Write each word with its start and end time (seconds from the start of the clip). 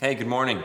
Hey, 0.00 0.16
good 0.16 0.26
morning, 0.26 0.60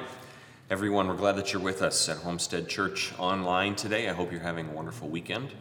everyone. 0.72 1.08
We're 1.08 1.14
glad 1.14 1.36
that 1.36 1.54
you're 1.54 1.62
with 1.62 1.84
us 1.84 2.10
at 2.10 2.18
Homestead 2.18 2.68
Church 2.68 3.14
online 3.20 3.76
today. 3.76 4.10
I 4.10 4.14
hope 4.14 4.32
you're 4.32 4.42
having 4.42 4.68
a 4.70 4.72
wonderful 4.72 5.08
weekend. 5.08 5.52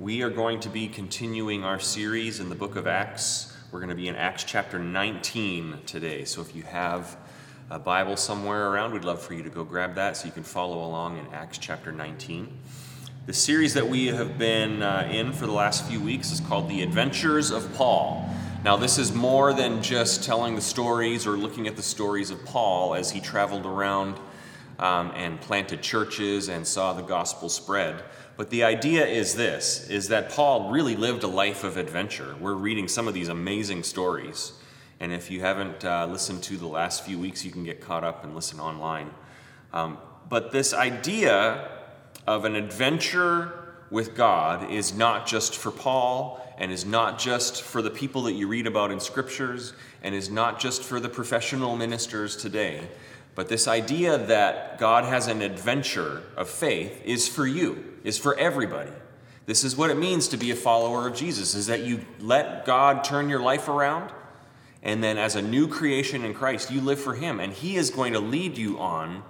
We 0.00 0.22
are 0.22 0.28
going 0.28 0.58
to 0.58 0.68
be 0.68 0.88
continuing 0.88 1.62
our 1.62 1.78
series 1.78 2.40
in 2.40 2.48
the 2.48 2.56
book 2.56 2.74
of 2.74 2.88
Acts. 2.88 3.56
We're 3.70 3.78
going 3.78 3.90
to 3.90 3.94
be 3.94 4.08
in 4.08 4.16
Acts 4.16 4.42
chapter 4.42 4.80
19 4.80 5.82
today. 5.86 6.24
So 6.24 6.40
if 6.40 6.56
you 6.56 6.64
have 6.64 7.16
a 7.70 7.78
Bible 7.78 8.16
somewhere 8.16 8.72
around, 8.72 8.92
we'd 8.92 9.04
love 9.04 9.22
for 9.22 9.34
you 9.34 9.44
to 9.44 9.50
go 9.50 9.62
grab 9.62 9.94
that 9.94 10.16
so 10.16 10.26
you 10.26 10.32
can 10.32 10.42
follow 10.42 10.84
along 10.84 11.18
in 11.18 11.32
Acts 11.32 11.58
chapter 11.58 11.92
19. 11.92 12.58
The 13.26 13.32
series 13.32 13.72
that 13.74 13.88
we 13.88 14.06
have 14.08 14.36
been 14.36 14.82
uh, 14.82 15.08
in 15.12 15.32
for 15.32 15.46
the 15.46 15.52
last 15.52 15.84
few 15.84 16.00
weeks 16.00 16.32
is 16.32 16.40
called 16.40 16.68
The 16.68 16.82
Adventures 16.82 17.52
of 17.52 17.72
Paul. 17.74 18.28
Now, 18.66 18.74
this 18.74 18.98
is 18.98 19.14
more 19.14 19.52
than 19.52 19.80
just 19.80 20.24
telling 20.24 20.56
the 20.56 20.60
stories 20.60 21.24
or 21.24 21.36
looking 21.36 21.68
at 21.68 21.76
the 21.76 21.84
stories 21.84 22.32
of 22.32 22.44
Paul 22.44 22.96
as 22.96 23.12
he 23.12 23.20
traveled 23.20 23.64
around 23.64 24.18
um, 24.80 25.12
and 25.14 25.40
planted 25.40 25.82
churches 25.82 26.48
and 26.48 26.66
saw 26.66 26.92
the 26.92 27.02
gospel 27.02 27.48
spread. 27.48 28.02
But 28.36 28.50
the 28.50 28.64
idea 28.64 29.06
is 29.06 29.36
this 29.36 29.88
is 29.88 30.08
that 30.08 30.30
Paul 30.30 30.72
really 30.72 30.96
lived 30.96 31.22
a 31.22 31.28
life 31.28 31.62
of 31.62 31.76
adventure. 31.76 32.34
We're 32.40 32.54
reading 32.54 32.88
some 32.88 33.06
of 33.06 33.14
these 33.14 33.28
amazing 33.28 33.84
stories. 33.84 34.52
And 34.98 35.12
if 35.12 35.30
you 35.30 35.42
haven't 35.42 35.84
uh, 35.84 36.08
listened 36.10 36.42
to 36.42 36.56
the 36.56 36.66
last 36.66 37.04
few 37.04 37.20
weeks, 37.20 37.44
you 37.44 37.52
can 37.52 37.62
get 37.62 37.80
caught 37.80 38.02
up 38.02 38.24
and 38.24 38.34
listen 38.34 38.58
online. 38.58 39.12
Um, 39.72 39.98
but 40.28 40.50
this 40.50 40.74
idea 40.74 41.70
of 42.26 42.44
an 42.44 42.56
adventure 42.56 43.76
with 43.92 44.16
God 44.16 44.72
is 44.72 44.92
not 44.92 45.24
just 45.28 45.56
for 45.56 45.70
Paul 45.70 46.42
and 46.58 46.72
is 46.72 46.84
not 46.84 47.18
just 47.18 47.62
for 47.62 47.82
the 47.82 47.90
people 47.90 48.22
that 48.22 48.32
you 48.32 48.48
read 48.48 48.66
about 48.66 48.90
in 48.90 49.00
scriptures 49.00 49.72
and 50.02 50.14
is 50.14 50.30
not 50.30 50.58
just 50.58 50.82
for 50.82 51.00
the 51.00 51.08
professional 51.08 51.76
ministers 51.76 52.36
today. 52.36 52.88
But 53.34 53.48
this 53.48 53.68
idea 53.68 54.16
that 54.16 54.78
God 54.78 55.04
has 55.04 55.26
an 55.26 55.42
adventure 55.42 56.22
of 56.36 56.48
faith 56.48 57.02
is 57.04 57.28
for 57.28 57.46
you, 57.46 57.84
is 58.02 58.18
for 58.18 58.36
everybody. 58.38 58.92
This 59.44 59.62
is 59.62 59.76
what 59.76 59.90
it 59.90 59.98
means 59.98 60.28
to 60.28 60.36
be 60.36 60.50
a 60.50 60.56
follower 60.56 61.06
of 61.06 61.14
Jesus 61.14 61.54
is 61.54 61.66
that 61.66 61.84
you 61.84 62.00
let 62.18 62.64
God 62.64 63.04
turn 63.04 63.28
your 63.28 63.40
life 63.40 63.68
around 63.68 64.10
and 64.82 65.02
then 65.02 65.18
as 65.18 65.36
a 65.36 65.42
new 65.42 65.68
creation 65.68 66.24
in 66.24 66.34
Christ 66.34 66.70
you 66.70 66.80
live 66.80 66.98
for 66.98 67.14
him 67.14 67.38
and 67.38 67.52
he 67.52 67.76
is 67.76 67.90
going 67.90 68.14
to 68.14 68.20
lead 68.20 68.56
you 68.56 68.78
on 68.78 69.22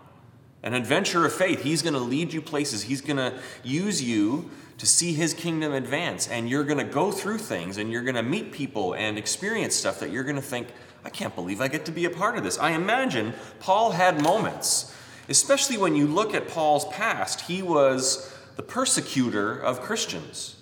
an 0.63 0.73
adventure 0.73 1.27
of 1.27 1.33
faith. 1.33 1.63
He's 1.63 1.83
going 1.83 1.95
to 1.95 2.01
lead 2.01 2.33
you 2.33 2.41
places. 2.41 2.83
He's 2.83 3.01
going 3.01 3.19
to 3.19 3.39
use 3.63 4.03
you 4.03 4.51
to 4.79 4.87
see 4.87 5.13
his 5.13 5.35
kingdom 5.35 5.73
advance. 5.73 6.29
And 6.29 6.49
you're 6.49 6.65
going 6.65 6.79
to 6.79 6.93
go 6.93 7.11
through 7.11 7.39
things 7.39 7.79
and 7.79 7.91
you're 7.91 8.03
going 8.03 8.17
to 8.17 8.23
meet 8.23 8.53
people 8.53 8.95
and 8.95 9.17
experience 9.19 9.75
stuff 9.75 10.01
that 10.01 10.11
you're 10.11 10.25
going 10.25 10.37
to 10.37 10.43
think, 10.43 10.69
I 11.05 11.11
can't 11.11 11.35
believe 11.35 11.61
I 11.61 11.69
get 11.69 11.85
to 11.87 11.93
be 11.93 12.05
a 12.05 12.11
part 12.11 12.37
of 12.37 12.45
this. 12.45 12.59
I 12.59 12.71
imagine 12.71 13.33
Paul 13.61 13.93
had 13.93 14.23
moments, 14.23 14.95
especially 15.29 15.79
when 15.79 15.95
you 15.95 16.07
look 16.07 16.35
at 16.35 16.49
Paul's 16.49 16.85
past. 16.87 17.43
He 17.43 17.63
was 17.63 18.35
the 18.57 18.63
persecutor 18.63 19.57
of 19.57 19.81
Christians, 19.81 20.57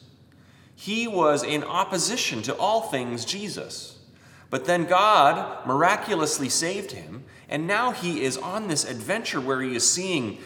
he 0.76 1.06
was 1.06 1.42
in 1.42 1.62
opposition 1.62 2.42
to 2.42 2.54
all 2.56 2.82
things 2.82 3.24
Jesus. 3.24 3.98
But 4.50 4.66
then 4.66 4.84
God 4.84 5.66
miraculously 5.66 6.48
saved 6.48 6.92
him, 6.92 7.24
and 7.48 7.66
now 7.66 7.92
he 7.92 8.22
is 8.22 8.36
on 8.36 8.68
this 8.68 8.84
adventure 8.84 9.40
where 9.40 9.62
he 9.62 9.74
is 9.74 9.88
seeing 9.88 10.38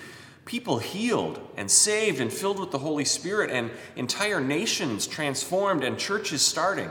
people 0.48 0.78
healed 0.78 1.38
and 1.58 1.70
saved 1.70 2.20
and 2.20 2.32
filled 2.32 2.58
with 2.58 2.70
the 2.70 2.78
Holy 2.78 3.04
Spirit, 3.04 3.50
and 3.50 3.70
entire 3.96 4.40
nations 4.40 5.06
transformed 5.06 5.84
and 5.84 5.98
churches 5.98 6.40
starting. 6.40 6.90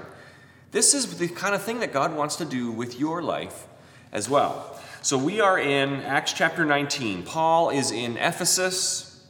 This 0.72 0.94
is 0.94 1.18
the 1.18 1.28
kind 1.28 1.56
of 1.56 1.64
thing 1.64 1.80
that 1.80 1.92
God 1.92 2.16
wants 2.16 2.36
to 2.36 2.46
do 2.46 2.72
with 2.72 3.00
your 3.00 3.24
life 3.24 3.66
as 4.12 4.30
well. 4.30 4.80
So 5.02 5.18
we 5.18 5.42
are 5.42 5.58
in 5.58 6.02
Acts 6.04 6.34
chapter 6.34 6.66
19. 6.66 7.24
Paul 7.24 7.72
is 7.72 7.90
in 7.90 8.16
Ephesus. 8.18 9.26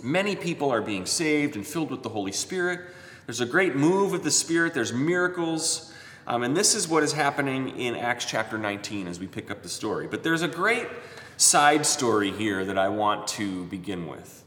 Many 0.00 0.36
people 0.36 0.70
are 0.70 0.82
being 0.82 1.04
saved 1.04 1.56
and 1.56 1.66
filled 1.66 1.90
with 1.90 2.04
the 2.04 2.10
Holy 2.10 2.32
Spirit. 2.32 2.80
There's 3.26 3.40
a 3.40 3.46
great 3.46 3.74
move 3.74 4.14
of 4.14 4.22
the 4.22 4.30
Spirit, 4.30 4.72
there's 4.72 4.92
miracles. 4.92 5.92
Um, 6.28 6.44
and 6.44 6.56
this 6.56 6.76
is 6.76 6.86
what 6.86 7.02
is 7.02 7.12
happening 7.12 7.70
in 7.76 7.96
Acts 7.96 8.24
chapter 8.24 8.56
19 8.56 9.08
as 9.08 9.18
we 9.18 9.26
pick 9.26 9.50
up 9.50 9.64
the 9.64 9.68
story. 9.68 10.06
But 10.06 10.22
there's 10.22 10.42
a 10.42 10.48
great 10.48 10.86
side 11.38 11.86
story 11.86 12.32
here 12.32 12.64
that 12.64 12.76
I 12.76 12.88
want 12.88 13.28
to 13.28 13.64
begin 13.66 14.06
with. 14.06 14.44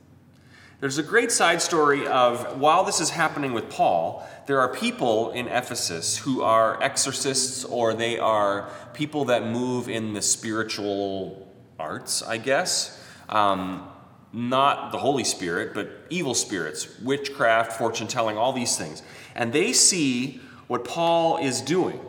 There's 0.82 0.98
a 0.98 1.04
great 1.04 1.32
side 1.32 1.62
story 1.62 2.06
of 2.06 2.60
while 2.60 2.84
this 2.84 3.00
is 3.00 3.12
happening 3.12 3.54
with 3.54 3.70
Paul, 3.70 4.28
there 4.46 4.60
are 4.60 4.68
people 4.68 5.32
in 5.32 5.48
Ephesus 5.48 6.18
who 6.18 6.42
are 6.42 6.82
exorcists 6.84 7.64
or 7.64 7.94
they 7.94 8.20
are 8.20 8.70
people 8.94 9.26
that 9.26 9.46
move 9.46 9.88
in 9.88 10.14
the 10.14 10.22
spiritual 10.22 11.48
arts, 11.80 12.24
I 12.24 12.38
guess. 12.38 13.02
Um, 13.30 13.88
not 14.34 14.92
the 14.92 14.98
Holy 14.98 15.24
Spirit, 15.24 15.74
but 15.74 15.90
evil 16.10 16.34
spirits, 16.34 17.00
witchcraft, 17.00 17.74
fortune 17.74 18.08
telling, 18.08 18.38
all 18.38 18.52
these 18.52 18.78
things. 18.78 19.02
And 19.36 19.54
they 19.54 19.72
see 19.74 20.42
what 20.68 20.84
Paul 20.84 21.38
is 21.38 21.62
doing, 21.62 22.00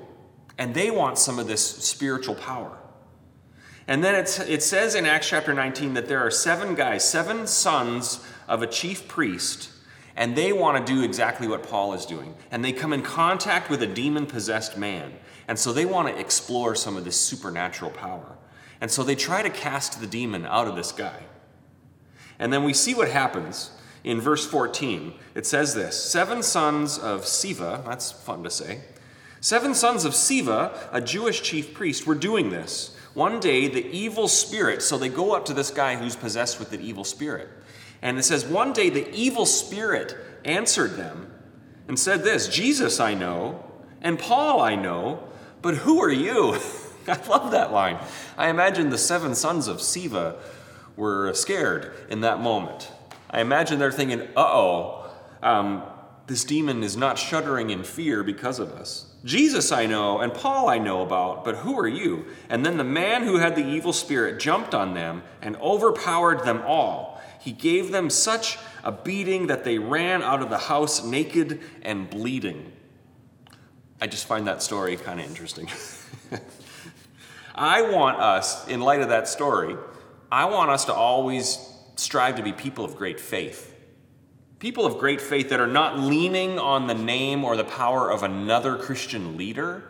and 0.57 0.75
they 0.75 0.91
want 0.91 1.19
some 1.19 1.39
of 1.39 1.47
this 1.47 1.65
spiritual 1.65 2.37
power. 2.37 2.79
And 3.89 4.03
then 4.03 4.15
it 4.15 4.63
says 4.63 4.95
in 4.95 5.07
Acts 5.07 5.29
chapter 5.29 5.53
19 5.53 5.95
that 5.95 6.07
there 6.07 6.21
are 6.21 6.31
seven 6.31 6.75
guys, 6.75 7.09
seven 7.09 7.47
sons 7.47 8.25
of 8.47 8.63
a 8.63 8.67
chief 8.67 9.09
priest, 9.09 9.71
and 10.15 10.37
they 10.37 10.53
want 10.53 10.85
to 10.85 10.93
do 10.93 11.03
exactly 11.03 11.49
what 11.49 11.63
Paul 11.63 11.95
is 11.95 12.07
doing. 12.07 12.35
And 12.51 12.65
they 12.65 12.73
come 12.73 12.93
in 12.93 13.03
contact 13.03 13.71
with 13.71 13.83
a 13.83 13.87
demon 13.87 14.27
possessed 14.27 14.77
man. 14.77 15.13
And 15.49 15.59
so 15.59 15.73
they 15.73 15.85
want 15.85 16.09
to 16.09 16.19
explore 16.19 16.75
some 16.75 16.97
of 16.97 17.05
this 17.05 17.21
supernatural 17.21 17.91
power. 17.91 18.37
And 18.81 18.91
so 18.91 19.03
they 19.03 19.15
try 19.15 19.43
to 19.43 19.51
cast 19.51 20.01
the 20.01 20.07
demon 20.07 20.47
out 20.47 20.69
of 20.69 20.77
this 20.77 20.93
guy. 20.93 21.23
And 22.39 22.53
then 22.53 22.65
we 22.65 22.75
see 22.75 22.95
what 22.95 23.09
happens 23.09 23.71
in 24.05 24.21
verse 24.21 24.47
14. 24.47 25.15
It 25.35 25.47
says 25.47 25.75
this 25.75 26.03
Seven 26.03 26.43
sons 26.43 26.99
of 26.99 27.23
Sceva, 27.23 27.85
that's 27.85 28.13
fun 28.13 28.43
to 28.45 28.51
say. 28.51 28.83
Seven 29.41 29.75
sons 29.75 30.05
of 30.05 30.13
Sceva, 30.13 30.77
a 30.93 31.01
Jewish 31.01 31.43
chief 31.43 31.75
priest, 31.75 32.07
were 32.07 32.15
doing 32.15 32.51
this. 32.51 32.97
One 33.15 33.41
day, 33.41 33.69
the 33.69 33.87
evil 33.87 34.27
spirit, 34.27 34.83
so 34.83 34.97
they 34.97 35.09
go 35.09 35.35
up 35.35 35.45
to 35.47 35.55
this 35.55 35.71
guy 35.71 35.97
who's 35.97 36.17
possessed 36.17 36.59
with 36.59 36.73
an 36.73 36.81
evil 36.81 37.05
spirit. 37.05 37.49
And 38.01 38.19
it 38.19 38.23
says, 38.23 38.45
One 38.45 38.73
day 38.73 38.89
the 38.89 39.11
evil 39.15 39.47
spirit 39.47 40.17
answered 40.45 40.97
them 40.97 41.33
and 41.89 41.99
said 41.99 42.25
this 42.25 42.49
Jesus 42.49 43.01
I 43.01 43.15
know, 43.15 43.65
and 44.01 44.19
Paul 44.19 44.61
I 44.61 44.75
know, 44.75 45.23
but 45.61 45.77
who 45.77 46.03
are 46.03 46.11
you? 46.11 46.59
I 47.09 47.21
love 47.29 47.51
that 47.51 47.73
line. 47.73 47.99
I 48.39 48.49
imagine 48.49 48.91
the 48.91 48.99
seven 48.99 49.35
sons 49.35 49.69
of 49.69 49.79
Sceva 49.79 50.37
were 50.97 51.33
scared 51.35 51.93
in 52.09 52.21
that 52.21 52.41
moment. 52.41 52.91
I 53.31 53.41
imagine 53.41 53.79
they're 53.79 53.93
thinking, 53.93 54.21
uh 54.21 54.27
oh, 54.37 55.11
um, 55.43 55.83
this 56.27 56.45
demon 56.45 56.83
is 56.83 56.97
not 56.97 57.19
shuddering 57.19 57.71
in 57.71 57.83
fear 57.83 58.23
because 58.23 58.59
of 58.59 58.73
us. 58.73 59.07
Jesus 59.25 59.71
I 59.71 59.87
know, 59.87 60.21
and 60.21 60.33
Paul 60.33 60.69
I 60.69 60.79
know 60.79 61.03
about, 61.03 61.45
but 61.45 61.57
who 61.57 61.79
are 61.79 61.89
you? 61.89 62.27
And 62.49 62.65
then 62.67 62.77
the 62.77 62.85
man 62.85 63.23
who 63.23 63.39
had 63.39 63.55
the 63.55 63.67
evil 63.67 63.93
spirit 63.93 64.41
jumped 64.41 64.75
on 64.75 64.95
them 64.95 65.23
and 65.41 65.57
overpowered 65.57 66.45
them 66.45 66.63
all. 66.67 67.21
He 67.41 67.53
gave 67.53 67.91
them 67.91 68.11
such 68.11 68.59
a 68.85 68.93
beating 68.93 69.49
that 69.49 69.65
they 69.65 69.79
ran 69.79 70.23
out 70.23 70.43
of 70.43 70.51
the 70.51 70.59
house 70.59 71.05
naked 71.05 71.61
and 71.83 72.09
bleeding. 72.09 72.73
I 74.01 74.07
just 74.07 74.27
find 74.27 74.47
that 74.47 74.63
story 74.63 74.97
kind 74.97 75.21
of 75.21 75.27
interesting. 75.27 75.69
I 77.55 77.83
want 77.83 78.19
us, 78.19 78.67
in 78.67 78.81
light 78.81 79.01
of 79.01 79.11
that 79.11 79.29
story, 79.29 79.77
I 80.31 80.47
want 80.47 80.71
us 80.71 80.87
to 80.87 80.95
always 80.95 81.59
strive 81.97 82.37
to 82.37 82.43
be 82.43 82.53
people 82.53 82.85
of 82.85 82.97
great 82.97 83.21
faith 83.21 83.72
people 84.63 84.87
of 84.87 84.97
great 84.97 85.21
faith 85.21 85.49
that 85.49 85.59
are 85.59 85.67
not 85.67 85.99
leaning 85.99 86.57
on 86.57 86.87
the 86.87 86.95
name 86.95 87.45
or 87.45 87.57
the 87.57 87.65
power 87.65 88.09
of 88.09 88.23
another 88.23 88.77
Christian 88.77 89.37
leader. 89.37 89.83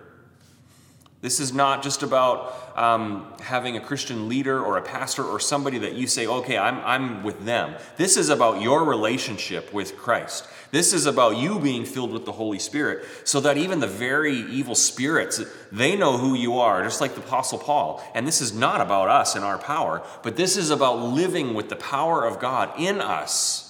This 1.21 1.41
is 1.41 1.53
not 1.53 1.83
just 1.83 2.03
about 2.03 2.57
um, 2.75 3.31
having 3.43 3.77
a 3.77 3.81
Christian 3.81 4.31
leader 4.31 4.65
or 4.65 4.79
a 4.79 4.83
pastor 4.83 5.25
or 5.25 5.39
somebody 5.39 5.77
that 5.81 5.93
you 5.93 6.07
say, 6.07 6.27
okay, 6.27 6.57
I'm, 6.57 6.79
I'm 6.87 7.23
with 7.23 7.45
them. 7.45 7.75
This 7.99 8.17
is 8.17 8.31
about 8.31 8.63
your 8.63 8.85
relationship 8.85 9.75
with 9.75 9.95
Christ. 9.99 10.49
This 10.71 10.95
is 10.95 11.05
about 11.05 11.37
you 11.37 11.61
being 11.61 11.85
filled 11.85 12.11
with 12.11 12.25
the 12.25 12.33
Holy 12.33 12.59
Spirit 12.59 13.05
so 13.25 13.41
that 13.41 13.59
even 13.59 13.79
the 13.79 13.87
very 13.87 14.37
evil 14.37 14.75
spirits, 14.75 15.39
they 15.71 15.97
know 15.97 16.17
who 16.17 16.33
you 16.35 16.59
are, 16.59 16.83
just 16.83 17.03
like 17.03 17.15
the 17.15 17.21
Apostle 17.21 17.59
Paul. 17.59 18.03
And 18.15 18.27
this 18.27 18.41
is 18.41 18.55
not 18.55 18.81
about 18.81 19.11
us 19.11 19.37
and 19.37 19.45
our 19.45 19.59
power, 19.59 20.03
but 20.23 20.37
this 20.37 20.57
is 20.57 20.71
about 20.71 20.99
living 20.99 21.53
with 21.53 21.69
the 21.69 21.77
power 21.77 22.25
of 22.25 22.41
God 22.41 22.73
in 22.81 23.03
us 23.03 23.69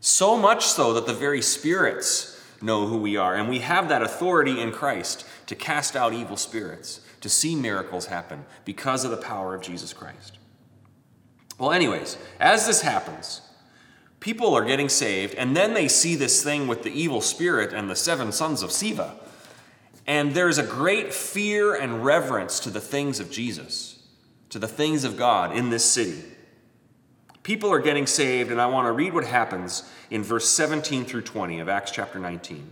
so 0.00 0.36
much 0.36 0.64
so 0.64 0.92
that 0.94 1.06
the 1.06 1.12
very 1.12 1.42
spirits 1.42 2.40
know 2.60 2.86
who 2.86 2.98
we 2.98 3.16
are. 3.16 3.34
And 3.34 3.48
we 3.48 3.60
have 3.60 3.88
that 3.88 4.02
authority 4.02 4.60
in 4.60 4.72
Christ 4.72 5.24
to 5.46 5.54
cast 5.54 5.96
out 5.96 6.12
evil 6.12 6.36
spirits, 6.36 7.00
to 7.20 7.28
see 7.28 7.54
miracles 7.54 8.06
happen 8.06 8.44
because 8.64 9.04
of 9.04 9.10
the 9.10 9.16
power 9.16 9.54
of 9.54 9.62
Jesus 9.62 9.92
Christ. 9.92 10.38
Well, 11.58 11.72
anyways, 11.72 12.16
as 12.38 12.66
this 12.66 12.82
happens, 12.82 13.40
people 14.20 14.54
are 14.54 14.64
getting 14.64 14.88
saved, 14.88 15.34
and 15.34 15.56
then 15.56 15.74
they 15.74 15.88
see 15.88 16.14
this 16.14 16.42
thing 16.42 16.68
with 16.68 16.82
the 16.82 16.92
evil 16.92 17.20
spirit 17.20 17.72
and 17.72 17.90
the 17.90 17.96
seven 17.96 18.32
sons 18.32 18.62
of 18.62 18.70
Sceva. 18.70 19.12
And 20.06 20.34
there's 20.34 20.58
a 20.58 20.62
great 20.62 21.12
fear 21.12 21.74
and 21.74 22.04
reverence 22.04 22.60
to 22.60 22.70
the 22.70 22.80
things 22.80 23.20
of 23.20 23.30
Jesus. 23.30 23.98
to 24.50 24.58
the 24.58 24.68
things 24.68 25.04
of 25.04 25.16
God 25.16 25.54
in 25.56 25.70
this 25.70 25.84
city. 25.84 26.22
People 27.48 27.72
are 27.72 27.80
getting 27.80 28.06
saved, 28.06 28.50
and 28.50 28.60
I 28.60 28.66
want 28.66 28.88
to 28.88 28.92
read 28.92 29.14
what 29.14 29.24
happens 29.24 29.90
in 30.10 30.22
verse 30.22 30.46
17 30.50 31.06
through 31.06 31.22
20 31.22 31.60
of 31.60 31.68
Acts 31.70 31.90
chapter 31.90 32.18
19. 32.18 32.70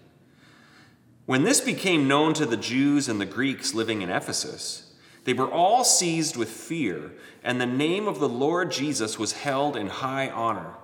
When 1.25 1.45
this 1.45 1.63
became 1.63 2.07
known 2.07 2.35
to 2.35 2.45
the 2.45 2.59
Jews 2.59 3.09
and 3.09 3.19
the 3.19 3.25
Greeks 3.25 3.73
living 3.73 4.03
in 4.03 4.11
Ephesus, 4.11 4.93
they 5.25 5.33
were 5.33 5.51
all 5.51 5.83
seized 5.83 6.37
with 6.37 6.51
fear, 6.51 7.13
and 7.43 7.59
the 7.59 7.65
name 7.65 8.07
of 8.07 8.21
the 8.21 8.29
Lord 8.29 8.71
Jesus 8.71 9.19
was 9.19 9.33
held 9.33 9.79
in 9.79 9.87
high 9.87 10.29
honor. 10.29 10.75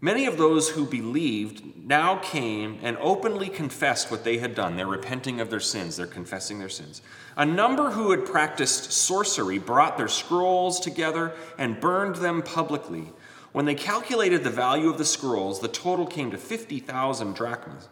Many 0.00 0.26
of 0.26 0.36
those 0.36 0.68
who 0.68 0.84
believed 0.84 1.76
now 1.86 2.16
came 2.16 2.78
and 2.82 2.98
openly 2.98 3.48
confessed 3.48 4.10
what 4.10 4.24
they 4.24 4.36
had 4.38 4.54
done. 4.54 4.76
They're 4.76 4.86
repenting 4.86 5.40
of 5.40 5.48
their 5.48 5.60
sins, 5.60 5.96
they're 5.96 6.06
confessing 6.06 6.58
their 6.58 6.68
sins. 6.68 7.00
A 7.36 7.46
number 7.46 7.90
who 7.90 8.10
had 8.10 8.26
practiced 8.26 8.92
sorcery 8.92 9.58
brought 9.58 9.96
their 9.96 10.08
scrolls 10.08 10.80
together 10.80 11.32
and 11.56 11.80
burned 11.80 12.16
them 12.16 12.42
publicly. 12.42 13.12
When 13.52 13.64
they 13.64 13.74
calculated 13.74 14.44
the 14.44 14.50
value 14.50 14.90
of 14.90 14.98
the 14.98 15.04
scrolls, 15.06 15.60
the 15.60 15.68
total 15.68 16.06
came 16.06 16.30
to 16.30 16.36
50,000 16.36 17.34
drachmas. 17.34 17.88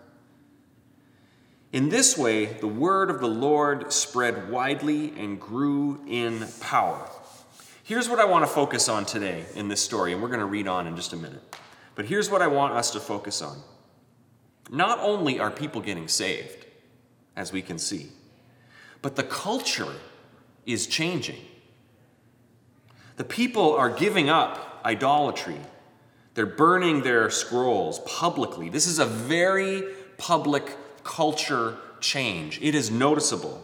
In 1.72 1.88
this 1.88 2.18
way, 2.18 2.44
the 2.44 2.68
word 2.68 3.08
of 3.08 3.20
the 3.20 3.26
Lord 3.26 3.90
spread 3.92 4.50
widely 4.50 5.14
and 5.16 5.40
grew 5.40 6.02
in 6.06 6.46
power. 6.60 7.08
Here's 7.82 8.10
what 8.10 8.20
I 8.20 8.26
want 8.26 8.44
to 8.44 8.50
focus 8.50 8.90
on 8.90 9.06
today 9.06 9.46
in 9.54 9.68
this 9.68 9.80
story, 9.80 10.12
and 10.12 10.22
we're 10.22 10.28
going 10.28 10.40
to 10.40 10.46
read 10.46 10.68
on 10.68 10.86
in 10.86 10.96
just 10.96 11.14
a 11.14 11.16
minute. 11.16 11.42
But 11.94 12.06
here's 12.06 12.30
what 12.30 12.42
I 12.42 12.46
want 12.46 12.74
us 12.74 12.90
to 12.92 13.00
focus 13.00 13.42
on. 13.42 13.58
Not 14.70 14.98
only 15.00 15.38
are 15.38 15.50
people 15.50 15.80
getting 15.80 16.08
saved, 16.08 16.66
as 17.36 17.52
we 17.52 17.62
can 17.62 17.78
see, 17.78 18.08
but 19.02 19.16
the 19.16 19.22
culture 19.22 19.92
is 20.66 20.86
changing. 20.86 21.40
The 23.16 23.24
people 23.24 23.74
are 23.74 23.90
giving 23.90 24.28
up 24.28 24.80
idolatry. 24.84 25.58
They're 26.34 26.46
burning 26.46 27.02
their 27.02 27.30
scrolls 27.30 28.00
publicly. 28.00 28.68
This 28.68 28.86
is 28.86 28.98
a 28.98 29.04
very 29.04 29.84
public 30.18 30.76
culture 31.04 31.76
change. 32.00 32.60
It 32.60 32.74
is 32.74 32.90
noticeable. 32.90 33.62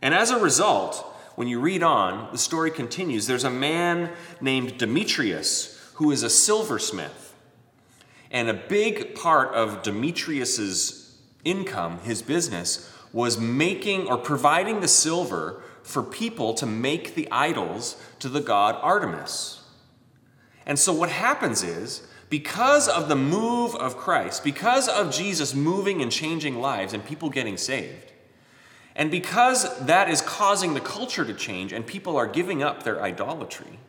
And 0.00 0.14
as 0.14 0.30
a 0.30 0.38
result, 0.38 0.96
when 1.34 1.48
you 1.48 1.60
read 1.60 1.82
on, 1.82 2.30
the 2.32 2.38
story 2.38 2.70
continues. 2.70 3.26
There's 3.26 3.44
a 3.44 3.50
man 3.50 4.10
named 4.40 4.78
Demetrius 4.78 5.76
who 5.94 6.10
is 6.10 6.22
a 6.22 6.30
silversmith. 6.30 7.29
And 8.30 8.48
a 8.48 8.54
big 8.54 9.14
part 9.14 9.54
of 9.54 9.82
Demetrius's 9.82 11.18
income, 11.44 11.98
his 12.00 12.22
business, 12.22 12.90
was 13.12 13.38
making 13.38 14.06
or 14.06 14.16
providing 14.16 14.80
the 14.80 14.88
silver 14.88 15.62
for 15.82 16.02
people 16.02 16.54
to 16.54 16.66
make 16.66 17.14
the 17.14 17.28
idols 17.32 18.00
to 18.20 18.28
the 18.28 18.40
god 18.40 18.76
Artemis. 18.80 19.62
And 20.66 20.78
so 20.78 20.92
what 20.92 21.10
happens 21.10 21.62
is 21.62 22.06
because 22.28 22.88
of 22.88 23.08
the 23.08 23.16
move 23.16 23.74
of 23.74 23.96
Christ, 23.96 24.44
because 24.44 24.88
of 24.88 25.12
Jesus 25.12 25.54
moving 25.54 26.00
and 26.00 26.12
changing 26.12 26.60
lives 26.60 26.92
and 26.92 27.04
people 27.04 27.28
getting 27.28 27.56
saved, 27.56 28.12
and 28.94 29.10
because 29.10 29.78
that 29.86 30.08
is 30.08 30.20
causing 30.20 30.74
the 30.74 30.80
culture 30.80 31.24
to 31.24 31.34
change 31.34 31.72
and 31.72 31.86
people 31.86 32.16
are 32.16 32.26
giving 32.26 32.62
up 32.62 32.82
their 32.82 33.02
idolatry, 33.02 33.80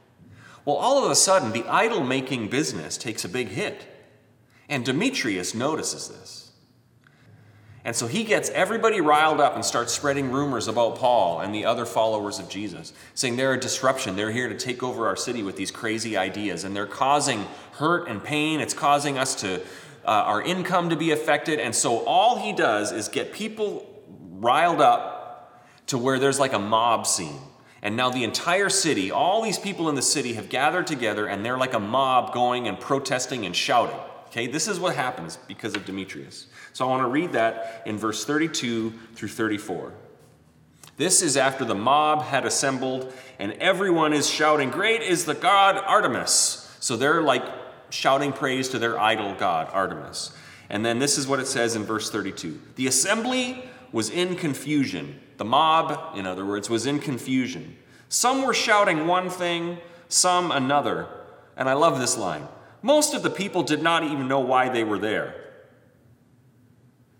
well, 0.65 0.75
all 0.75 1.03
of 1.03 1.11
a 1.11 1.15
sudden, 1.15 1.51
the 1.51 1.67
idol 1.67 2.03
making 2.03 2.49
business 2.49 2.97
takes 2.97 3.25
a 3.25 3.29
big 3.29 3.49
hit. 3.49 3.87
And 4.71 4.85
Demetrius 4.85 5.53
notices 5.53 6.07
this. 6.07 6.51
And 7.83 7.93
so 7.93 8.07
he 8.07 8.23
gets 8.23 8.49
everybody 8.51 9.01
riled 9.01 9.41
up 9.41 9.55
and 9.55 9.65
starts 9.65 9.91
spreading 9.91 10.31
rumors 10.31 10.69
about 10.69 10.97
Paul 10.97 11.41
and 11.41 11.53
the 11.53 11.65
other 11.65 11.85
followers 11.85 12.39
of 12.39 12.47
Jesus, 12.47 12.93
saying 13.13 13.35
they're 13.35 13.53
a 13.53 13.59
disruption. 13.59 14.15
They're 14.15 14.31
here 14.31 14.47
to 14.47 14.57
take 14.57 14.81
over 14.81 15.07
our 15.07 15.17
city 15.17 15.43
with 15.43 15.57
these 15.57 15.71
crazy 15.71 16.15
ideas, 16.15 16.63
and 16.63 16.73
they're 16.73 16.85
causing 16.85 17.47
hurt 17.73 18.07
and 18.07 18.23
pain. 18.23 18.61
It's 18.61 18.73
causing 18.73 19.17
us 19.17 19.35
to, 19.41 19.61
uh, 20.05 20.07
our 20.07 20.41
income 20.41 20.89
to 20.89 20.95
be 20.95 21.11
affected. 21.11 21.59
And 21.59 21.75
so 21.75 22.05
all 22.05 22.37
he 22.37 22.53
does 22.53 22.93
is 22.93 23.09
get 23.09 23.33
people 23.33 23.85
riled 24.39 24.79
up 24.79 25.67
to 25.87 25.97
where 25.97 26.17
there's 26.17 26.39
like 26.39 26.53
a 26.53 26.59
mob 26.59 27.05
scene. 27.05 27.41
And 27.81 27.97
now 27.97 28.09
the 28.09 28.23
entire 28.23 28.69
city, 28.69 29.11
all 29.11 29.41
these 29.41 29.59
people 29.59 29.89
in 29.89 29.95
the 29.95 30.01
city 30.01 30.33
have 30.33 30.47
gathered 30.47 30.87
together, 30.87 31.25
and 31.25 31.43
they're 31.43 31.57
like 31.57 31.73
a 31.73 31.79
mob 31.79 32.33
going 32.33 32.69
and 32.69 32.79
protesting 32.79 33.45
and 33.45 33.53
shouting. 33.53 33.99
Okay, 34.31 34.47
this 34.47 34.69
is 34.69 34.79
what 34.79 34.95
happens 34.95 35.37
because 35.49 35.75
of 35.75 35.83
Demetrius. 35.83 36.47
So 36.71 36.85
I 36.85 36.89
want 36.89 37.03
to 37.03 37.09
read 37.09 37.33
that 37.33 37.83
in 37.85 37.97
verse 37.97 38.23
32 38.23 38.93
through 39.13 39.27
34. 39.27 39.91
This 40.95 41.21
is 41.21 41.35
after 41.35 41.65
the 41.65 41.75
mob 41.75 42.21
had 42.23 42.45
assembled, 42.45 43.11
and 43.39 43.51
everyone 43.53 44.13
is 44.13 44.29
shouting, 44.29 44.69
Great 44.69 45.01
is 45.01 45.25
the 45.25 45.33
god 45.33 45.75
Artemis. 45.75 46.73
So 46.79 46.95
they're 46.95 47.21
like 47.21 47.43
shouting 47.89 48.31
praise 48.31 48.69
to 48.69 48.79
their 48.79 48.97
idol 48.97 49.35
god, 49.35 49.67
Artemis. 49.73 50.31
And 50.69 50.85
then 50.85 50.99
this 50.99 51.17
is 51.17 51.27
what 51.27 51.41
it 51.41 51.47
says 51.47 51.75
in 51.75 51.83
verse 51.83 52.09
32 52.09 52.57
The 52.77 52.87
assembly 52.87 53.65
was 53.91 54.09
in 54.09 54.37
confusion. 54.37 55.19
The 55.35 55.43
mob, 55.43 56.17
in 56.17 56.25
other 56.25 56.45
words, 56.45 56.69
was 56.69 56.85
in 56.85 56.99
confusion. 56.99 57.75
Some 58.07 58.45
were 58.45 58.53
shouting 58.53 59.07
one 59.07 59.29
thing, 59.29 59.79
some 60.07 60.53
another. 60.53 61.09
And 61.57 61.67
I 61.67 61.73
love 61.73 61.99
this 61.99 62.17
line. 62.17 62.47
Most 62.81 63.13
of 63.13 63.23
the 63.23 63.29
people 63.29 63.63
did 63.63 63.81
not 63.81 64.03
even 64.03 64.27
know 64.27 64.39
why 64.39 64.69
they 64.69 64.83
were 64.83 64.99
there. 64.99 65.35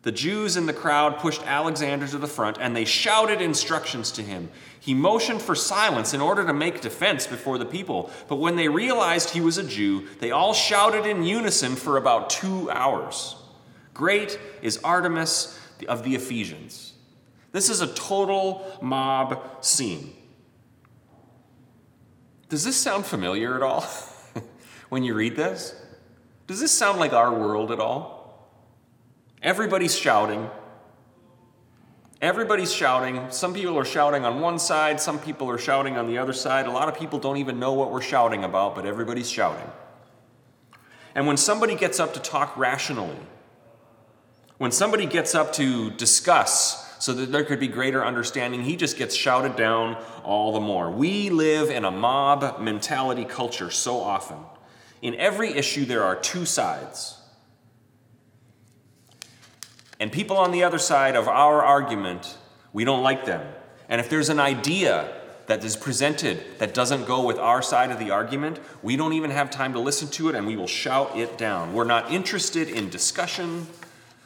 The 0.04 0.12
Jews 0.12 0.58
in 0.58 0.66
the 0.66 0.74
crowd 0.74 1.20
pushed 1.20 1.46
Alexander 1.46 2.08
to 2.08 2.18
the 2.18 2.28
front 2.28 2.58
and 2.60 2.76
they 2.76 2.86
shouted 2.86 3.40
instructions 3.40 4.12
to 4.14 4.24
him. 4.24 4.50
He 4.80 4.96
motioned 4.96 5.44
for 5.44 5.54
silence 5.54 6.16
in 6.16 6.22
order 6.22 6.44
to 6.44 6.54
make 6.54 6.82
defense 6.82 7.28
before 7.28 7.60
the 7.60 7.66
people. 7.66 8.10
But 8.28 8.38
when 8.38 8.56
they 8.56 8.68
realized 8.68 9.30
he 9.30 9.42
was 9.42 9.60
a 9.60 9.64
Jew, 9.64 10.08
they 10.20 10.32
all 10.32 10.54
shouted 10.54 11.06
in 11.06 11.24
unison 11.24 11.76
for 11.76 11.98
about 11.98 12.30
two 12.30 12.70
hours 12.72 13.36
Great 13.94 14.40
is 14.62 14.80
Artemis 14.84 15.60
of 15.88 16.04
the 16.04 16.16
Ephesians. 16.16 16.94
This 17.52 17.70
is 17.70 17.82
a 17.82 17.94
total 17.94 18.66
mob 18.82 19.64
scene. 19.64 20.16
Does 22.50 22.64
this 22.64 22.78
sound 22.78 23.06
familiar 23.06 23.56
at 23.56 23.62
all 23.62 23.82
when 24.92 25.06
you 25.06 25.14
read 25.14 25.38
this? 25.38 25.74
Does 26.48 26.60
this 26.60 26.74
sound 26.74 27.00
like 27.00 27.14
our 27.14 27.34
world 27.34 27.72
at 27.72 27.80
all? 27.80 28.52
Everybody's 29.42 29.96
shouting. 29.96 30.50
Everybody's 32.22 32.74
shouting. 32.74 33.32
Some 33.32 33.54
people 33.54 33.80
are 33.80 33.86
shouting 33.86 34.26
on 34.26 34.42
one 34.42 34.60
side, 34.60 35.00
some 35.00 35.18
people 35.18 35.50
are 35.50 35.58
shouting 35.58 35.96
on 35.96 36.08
the 36.08 36.18
other 36.18 36.34
side. 36.34 36.66
A 36.66 36.72
lot 36.72 36.90
of 36.90 37.00
people 37.00 37.20
don't 37.20 37.38
even 37.38 37.58
know 37.58 37.72
what 37.72 37.90
we're 37.90 38.02
shouting 38.02 38.44
about, 38.44 38.76
but 38.76 38.86
everybody's 38.86 39.32
shouting. 39.32 39.72
And 41.16 41.26
when 41.26 41.38
somebody 41.38 41.76
gets 41.76 41.98
up 42.02 42.14
to 42.16 42.20
talk 42.20 42.58
rationally, 42.58 43.16
when 44.58 44.72
somebody 44.72 45.06
gets 45.06 45.34
up 45.34 45.54
to 45.54 45.90
discuss 45.92 47.02
so 47.02 47.14
that 47.14 47.32
there 47.32 47.46
could 47.46 47.62
be 47.62 47.70
greater 47.70 48.04
understanding, 48.04 48.62
he 48.62 48.76
just 48.76 48.98
gets 48.98 49.16
shouted 49.16 49.56
down 49.56 49.96
all 50.26 50.52
the 50.52 50.60
more. 50.60 50.92
We 50.92 51.30
live 51.30 51.70
in 51.70 51.86
a 51.86 51.92
mob 51.92 52.60
mentality 52.60 53.24
culture 53.24 53.70
so 53.70 53.98
often. 54.02 54.38
In 55.02 55.16
every 55.16 55.52
issue, 55.52 55.86
there 55.86 56.04
are 56.04 56.16
two 56.16 56.46
sides. 56.46 57.18
And 60.00 60.12
people 60.12 60.38
on 60.38 60.52
the 60.52 60.64
other 60.64 60.80
side 60.80 61.16
of 61.16 61.28
our 61.28 61.62
argument, 61.62 62.38
we 62.74 62.84
don't 62.84 63.04
like 63.04 63.26
them. 63.26 63.46
And 63.90 64.00
if 64.00 64.10
there's 64.10 64.30
an 64.30 64.40
idea 64.40 65.22
that 65.48 65.64
is 65.64 65.76
presented 65.76 66.44
that 66.60 66.74
doesn't 66.74 67.06
go 67.06 67.26
with 67.26 67.38
our 67.38 67.62
side 67.62 67.92
of 67.92 68.00
the 68.00 68.10
argument, 68.10 68.60
we 68.82 68.96
don't 68.96 69.14
even 69.14 69.32
have 69.32 69.50
time 69.50 69.74
to 69.74 69.80
listen 69.80 70.08
to 70.08 70.30
it 70.30 70.36
and 70.36 70.48
we 70.48 70.56
will 70.56 70.68
shout 70.68 71.18
it 71.18 71.38
down. 71.38 71.74
We're 71.74 71.84
not 71.84 72.12
interested 72.12 72.70
in 72.70 72.90
discussion 72.90 73.68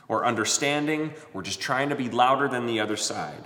or 0.07 0.23
understanding, 0.23 1.13
we're 1.33 1.41
just 1.41 1.59
trying 1.59 1.89
to 1.89 1.95
be 1.95 2.09
louder 2.09 2.47
than 2.47 2.67
the 2.67 2.79
other 2.79 2.95
side. 2.95 3.43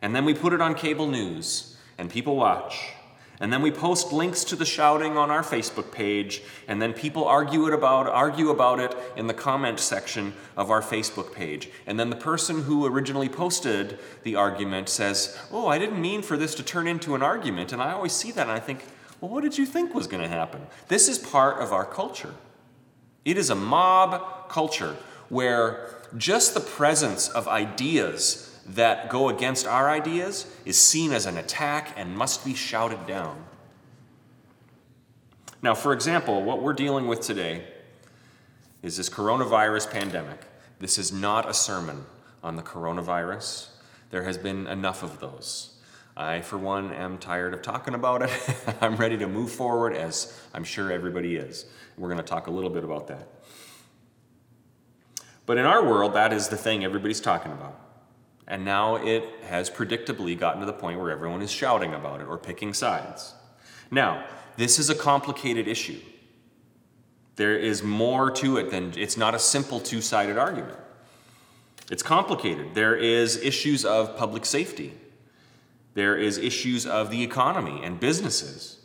And 0.00 0.14
then 0.14 0.24
we 0.24 0.34
put 0.34 0.52
it 0.52 0.60
on 0.60 0.74
cable 0.76 1.08
news 1.08 1.76
and 1.98 2.08
people 2.08 2.36
watch. 2.36 2.90
And 3.38 3.52
then 3.52 3.60
we 3.60 3.70
post 3.70 4.12
links 4.12 4.44
to 4.44 4.56
the 4.56 4.64
shouting 4.64 5.18
on 5.18 5.30
our 5.30 5.42
Facebook 5.42 5.92
page, 5.92 6.42
and 6.66 6.80
then 6.80 6.94
people 6.94 7.24
argue 7.24 7.66
it 7.66 7.74
about 7.74 8.06
argue 8.06 8.48
about 8.48 8.80
it 8.80 8.96
in 9.14 9.26
the 9.26 9.34
comment 9.34 9.78
section 9.78 10.32
of 10.56 10.70
our 10.70 10.80
Facebook 10.80 11.34
page. 11.34 11.68
And 11.86 12.00
then 12.00 12.08
the 12.08 12.16
person 12.16 12.62
who 12.62 12.86
originally 12.86 13.28
posted 13.28 13.98
the 14.22 14.36
argument 14.36 14.88
says, 14.88 15.36
"Oh, 15.52 15.66
I 15.66 15.78
didn't 15.78 16.00
mean 16.00 16.22
for 16.22 16.36
this 16.36 16.54
to 16.54 16.62
turn 16.62 16.88
into 16.88 17.14
an 17.14 17.22
argument." 17.22 17.72
And 17.72 17.82
I 17.82 17.92
always 17.92 18.12
see 18.12 18.32
that 18.32 18.42
and 18.42 18.52
I 18.52 18.60
think, 18.60 18.86
"Well, 19.20 19.30
what 19.30 19.42
did 19.42 19.58
you 19.58 19.66
think 19.66 19.94
was 19.94 20.06
going 20.06 20.22
to 20.22 20.28
happen?" 20.28 20.66
This 20.88 21.08
is 21.08 21.18
part 21.18 21.60
of 21.60 21.72
our 21.72 21.84
culture. 21.84 22.34
It 23.24 23.36
is 23.36 23.50
a 23.50 23.54
mob 23.54 24.48
culture 24.48 24.96
where 25.28 25.90
just 26.16 26.54
the 26.54 26.60
presence 26.60 27.28
of 27.28 27.48
ideas 27.48 28.45
that 28.68 29.08
go 29.08 29.28
against 29.28 29.66
our 29.66 29.88
ideas 29.88 30.52
is 30.64 30.76
seen 30.76 31.12
as 31.12 31.26
an 31.26 31.36
attack 31.36 31.94
and 31.96 32.16
must 32.16 32.44
be 32.44 32.54
shouted 32.54 33.06
down. 33.06 33.44
Now, 35.62 35.74
for 35.74 35.92
example, 35.92 36.42
what 36.42 36.62
we're 36.62 36.72
dealing 36.72 37.06
with 37.06 37.20
today 37.20 37.64
is 38.82 38.96
this 38.96 39.08
coronavirus 39.08 39.90
pandemic. 39.90 40.40
This 40.78 40.98
is 40.98 41.12
not 41.12 41.48
a 41.48 41.54
sermon 41.54 42.04
on 42.42 42.56
the 42.56 42.62
coronavirus. 42.62 43.68
There 44.10 44.24
has 44.24 44.36
been 44.36 44.66
enough 44.66 45.02
of 45.02 45.20
those. 45.20 45.72
I, 46.16 46.40
for 46.40 46.56
one, 46.56 46.92
am 46.92 47.18
tired 47.18 47.52
of 47.52 47.62
talking 47.62 47.94
about 47.94 48.22
it. 48.22 48.30
I'm 48.80 48.96
ready 48.96 49.18
to 49.18 49.26
move 49.26 49.50
forward, 49.50 49.94
as 49.94 50.38
I'm 50.54 50.64
sure 50.64 50.90
everybody 50.90 51.36
is. 51.36 51.66
We're 51.98 52.08
going 52.08 52.18
to 52.18 52.24
talk 52.24 52.46
a 52.46 52.50
little 52.50 52.70
bit 52.70 52.84
about 52.84 53.08
that. 53.08 53.28
But 55.44 55.58
in 55.58 55.66
our 55.66 55.84
world, 55.84 56.14
that 56.14 56.32
is 56.32 56.48
the 56.48 56.56
thing 56.56 56.84
everybody's 56.84 57.20
talking 57.20 57.52
about. 57.52 57.85
And 58.48 58.64
now 58.64 58.96
it 58.96 59.24
has 59.48 59.68
predictably 59.68 60.38
gotten 60.38 60.60
to 60.60 60.66
the 60.66 60.72
point 60.72 61.00
where 61.00 61.10
everyone 61.10 61.42
is 61.42 61.50
shouting 61.50 61.94
about 61.94 62.20
it 62.20 62.28
or 62.28 62.38
picking 62.38 62.74
sides. 62.74 63.34
Now, 63.90 64.24
this 64.56 64.78
is 64.78 64.88
a 64.88 64.94
complicated 64.94 65.66
issue. 65.66 66.00
There 67.36 67.56
is 67.56 67.82
more 67.82 68.30
to 68.30 68.56
it 68.56 68.70
than 68.70 68.94
it's 68.96 69.16
not 69.16 69.34
a 69.34 69.38
simple 69.38 69.80
two 69.80 70.00
sided 70.00 70.38
argument. 70.38 70.78
It's 71.90 72.02
complicated. 72.02 72.74
There 72.74 72.96
is 72.96 73.36
issues 73.36 73.84
of 73.84 74.16
public 74.16 74.44
safety. 74.44 74.94
There 75.94 76.16
is 76.16 76.38
issues 76.38 76.86
of 76.86 77.10
the 77.10 77.22
economy 77.22 77.80
and 77.82 78.00
businesses. 78.00 78.78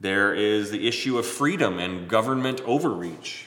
There 0.00 0.34
is 0.34 0.70
the 0.70 0.86
issue 0.86 1.18
of 1.18 1.26
freedom 1.26 1.78
and 1.78 2.08
government 2.08 2.60
overreach. 2.62 3.46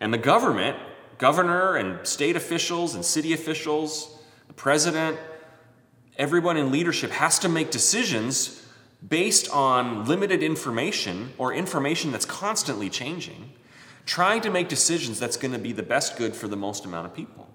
And 0.00 0.12
the 0.12 0.18
government, 0.18 0.76
governor 1.18 1.76
and 1.76 2.06
state 2.06 2.36
officials 2.36 2.94
and 2.94 3.04
city 3.04 3.32
officials, 3.32 4.18
the 4.48 4.54
president, 4.54 5.18
everyone 6.16 6.56
in 6.56 6.70
leadership 6.70 7.10
has 7.10 7.38
to 7.40 7.48
make 7.48 7.70
decisions 7.70 8.62
based 9.06 9.50
on 9.50 10.04
limited 10.06 10.42
information 10.42 11.32
or 11.38 11.52
information 11.52 12.12
that's 12.12 12.24
constantly 12.24 12.88
changing, 12.88 13.52
trying 14.04 14.40
to 14.40 14.50
make 14.50 14.68
decisions 14.68 15.18
that's 15.18 15.36
going 15.36 15.52
to 15.52 15.58
be 15.58 15.72
the 15.72 15.82
best 15.82 16.16
good 16.16 16.34
for 16.34 16.48
the 16.48 16.56
most 16.56 16.84
amount 16.84 17.06
of 17.06 17.14
people. 17.14 17.48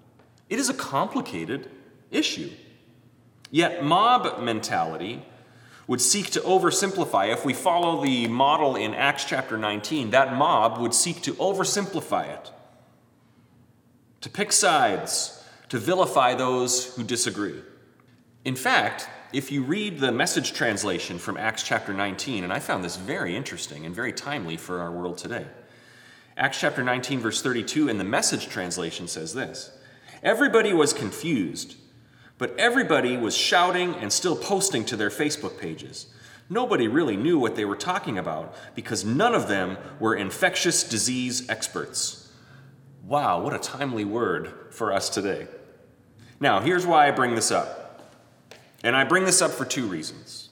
It 0.48 0.58
is 0.58 0.68
a 0.68 0.74
complicated 0.74 1.70
issue. 2.10 2.50
Yet, 3.50 3.84
mob 3.84 4.40
mentality 4.42 5.24
would 5.86 6.00
seek 6.00 6.30
to 6.30 6.40
oversimplify. 6.40 7.32
If 7.32 7.44
we 7.44 7.52
follow 7.52 8.02
the 8.02 8.28
model 8.28 8.76
in 8.76 8.94
Acts 8.94 9.24
chapter 9.24 9.58
19, 9.58 10.10
that 10.10 10.34
mob 10.34 10.78
would 10.80 10.94
seek 10.94 11.20
to 11.22 11.34
oversimplify 11.34 12.28
it, 12.28 12.50
to 14.22 14.30
pick 14.30 14.52
sides, 14.52 15.44
to 15.68 15.78
vilify 15.78 16.34
those 16.34 16.94
who 16.94 17.04
disagree. 17.04 17.60
In 18.44 18.56
fact, 18.56 19.08
if 19.32 19.52
you 19.52 19.62
read 19.62 19.98
the 19.98 20.12
message 20.12 20.52
translation 20.52 21.18
from 21.18 21.36
Acts 21.36 21.62
chapter 21.62 21.92
19, 21.92 22.44
and 22.44 22.52
I 22.52 22.58
found 22.58 22.84
this 22.84 22.96
very 22.96 23.36
interesting 23.36 23.84
and 23.84 23.94
very 23.94 24.12
timely 24.12 24.56
for 24.56 24.80
our 24.80 24.90
world 24.90 25.18
today. 25.18 25.46
Acts 26.36 26.60
chapter 26.60 26.82
19, 26.82 27.20
verse 27.20 27.42
32, 27.42 27.88
in 27.88 27.98
the 27.98 28.04
message 28.04 28.48
translation 28.48 29.08
says 29.08 29.34
this 29.34 29.76
Everybody 30.22 30.72
was 30.72 30.92
confused, 30.92 31.76
but 32.38 32.56
everybody 32.58 33.16
was 33.16 33.36
shouting 33.36 33.94
and 33.96 34.12
still 34.12 34.36
posting 34.36 34.84
to 34.86 34.96
their 34.96 35.10
Facebook 35.10 35.58
pages. 35.58 36.06
Nobody 36.48 36.86
really 36.86 37.16
knew 37.16 37.38
what 37.38 37.56
they 37.56 37.64
were 37.64 37.76
talking 37.76 38.18
about 38.18 38.54
because 38.74 39.04
none 39.04 39.34
of 39.34 39.48
them 39.48 39.78
were 39.98 40.14
infectious 40.14 40.84
disease 40.84 41.48
experts. 41.48 42.21
Wow, 43.04 43.42
what 43.42 43.54
a 43.54 43.58
timely 43.58 44.04
word 44.04 44.52
for 44.70 44.92
us 44.92 45.08
today. 45.08 45.46
Now, 46.40 46.60
here's 46.60 46.86
why 46.86 47.08
I 47.08 47.10
bring 47.10 47.34
this 47.34 47.50
up. 47.50 47.78
And 48.84 48.96
I 48.96 49.04
bring 49.04 49.24
this 49.24 49.40
up 49.40 49.50
for 49.50 49.64
two 49.64 49.86
reasons. 49.86 50.48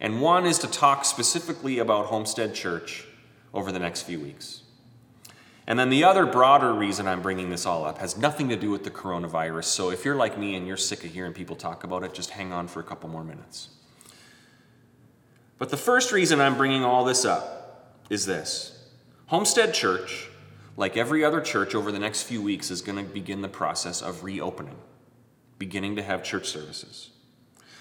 And 0.00 0.20
one 0.20 0.44
is 0.44 0.58
to 0.58 0.66
talk 0.66 1.04
specifically 1.04 1.78
about 1.78 2.06
Homestead 2.06 2.54
Church 2.54 3.06
over 3.54 3.72
the 3.72 3.78
next 3.78 4.02
few 4.02 4.20
weeks. 4.20 4.62
And 5.66 5.78
then 5.78 5.88
the 5.88 6.04
other 6.04 6.26
broader 6.26 6.74
reason 6.74 7.08
I'm 7.08 7.22
bringing 7.22 7.48
this 7.48 7.64
all 7.64 7.84
up 7.86 7.98
has 7.98 8.18
nothing 8.18 8.50
to 8.50 8.56
do 8.56 8.70
with 8.70 8.84
the 8.84 8.90
coronavirus. 8.90 9.64
So 9.64 9.90
if 9.90 10.04
you're 10.04 10.14
like 10.14 10.38
me 10.38 10.56
and 10.56 10.66
you're 10.66 10.76
sick 10.76 11.04
of 11.04 11.12
hearing 11.12 11.32
people 11.32 11.56
talk 11.56 11.84
about 11.84 12.02
it, 12.02 12.12
just 12.12 12.30
hang 12.30 12.52
on 12.52 12.68
for 12.68 12.80
a 12.80 12.84
couple 12.84 13.08
more 13.08 13.24
minutes. 13.24 13.70
But 15.58 15.70
the 15.70 15.76
first 15.78 16.12
reason 16.12 16.40
I'm 16.40 16.56
bringing 16.56 16.84
all 16.84 17.04
this 17.04 17.24
up 17.24 17.96
is 18.10 18.26
this 18.26 18.86
Homestead 19.26 19.72
Church, 19.72 20.28
like 20.76 20.96
every 20.96 21.24
other 21.24 21.40
church 21.40 21.74
over 21.74 21.92
the 21.92 21.98
next 21.98 22.22
few 22.22 22.42
weeks, 22.42 22.70
is 22.70 22.82
going 22.82 22.98
to 22.98 23.12
begin 23.12 23.42
the 23.42 23.48
process 23.48 24.02
of 24.02 24.24
reopening, 24.24 24.76
beginning 25.58 25.96
to 25.96 26.02
have 26.02 26.24
church 26.24 26.48
services. 26.48 27.10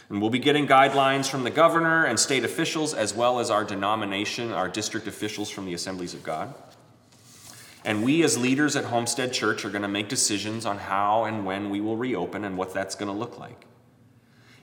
And 0.09 0.21
we'll 0.21 0.29
be 0.29 0.39
getting 0.39 0.67
guidelines 0.67 1.29
from 1.29 1.43
the 1.43 1.50
governor 1.50 2.05
and 2.05 2.19
state 2.19 2.43
officials, 2.43 2.93
as 2.93 3.13
well 3.13 3.39
as 3.39 3.50
our 3.50 3.63
denomination, 3.63 4.51
our 4.51 4.69
district 4.69 5.07
officials 5.07 5.50
from 5.50 5.65
the 5.65 5.73
Assemblies 5.73 6.13
of 6.13 6.23
God. 6.23 6.53
And 7.85 8.03
we, 8.03 8.23
as 8.23 8.38
leaders 8.38 8.75
at 8.75 8.85
Homestead 8.85 9.33
Church, 9.33 9.65
are 9.65 9.69
going 9.69 9.81
to 9.81 9.88
make 9.88 10.07
decisions 10.07 10.65
on 10.65 10.77
how 10.77 11.25
and 11.25 11.45
when 11.45 11.69
we 11.69 11.81
will 11.81 11.97
reopen 11.97 12.45
and 12.45 12.57
what 12.57 12.73
that's 12.73 12.95
going 12.95 13.12
to 13.12 13.17
look 13.17 13.39
like. 13.39 13.65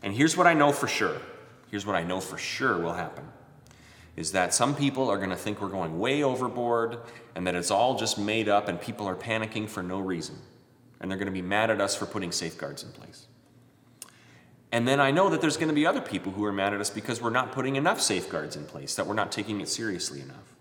And 0.02 0.14
here's 0.14 0.37
what 0.37 0.46
I 0.46 0.54
know 0.54 0.72
for 0.72 0.88
sure. 0.88 1.20
Here's 1.70 1.84
what 1.84 1.96
I 1.96 2.02
know 2.02 2.20
for 2.20 2.38
sure 2.38 2.78
will 2.78 2.94
happen 2.94 3.25
is 4.17 4.33
that 4.33 4.52
some 4.52 4.75
people 4.75 5.09
are 5.09 5.17
going 5.17 5.31
to 5.31 5.37
think 5.37 5.61
we're 5.61 5.69
going 5.69 5.99
way 5.99 6.23
overboard 6.23 6.99
and 7.35 7.47
that 7.47 7.55
it's 7.55 7.71
all 7.71 7.97
just 7.97 8.19
made 8.19 8.49
up 8.49 8.69
and 8.69 8.81
people 8.81 9.07
are 9.07 9.14
panicking 9.14 9.69
for 9.69 9.83
no 9.83 10.00
reason. 10.00 10.37
And 11.00 11.11
they're 11.11 11.19
going 11.19 11.26
to 11.26 11.33
be 11.33 11.43
mad 11.43 11.71
at 11.71 11.81
us 11.81 11.97
for 11.97 12.07
putting 12.07 12.33
safeguards 12.33 12.83
in 12.83 12.90
place. 12.93 13.26
And 14.73 14.87
then 14.87 15.00
I 15.00 15.11
know 15.11 15.31
that 15.31 15.40
there's 15.40 15.57
going 15.57 15.69
to 15.69 15.75
be 15.75 15.87
other 15.87 16.00
people 16.00 16.33
who 16.33 16.45
are 16.45 16.52
mad 16.52 16.75
at 16.75 16.81
us 16.81 16.90
because 16.90 17.21
we're 17.21 17.31
not 17.31 17.52
putting 17.52 17.76
enough 17.76 18.00
safeguards 18.00 18.57
in 18.57 18.64
place, 18.64 18.95
that 18.95 19.07
we're 19.07 19.14
not 19.14 19.33
taking 19.33 19.61
it 19.61 19.69
seriously 19.69 20.21
enough. 20.21 20.55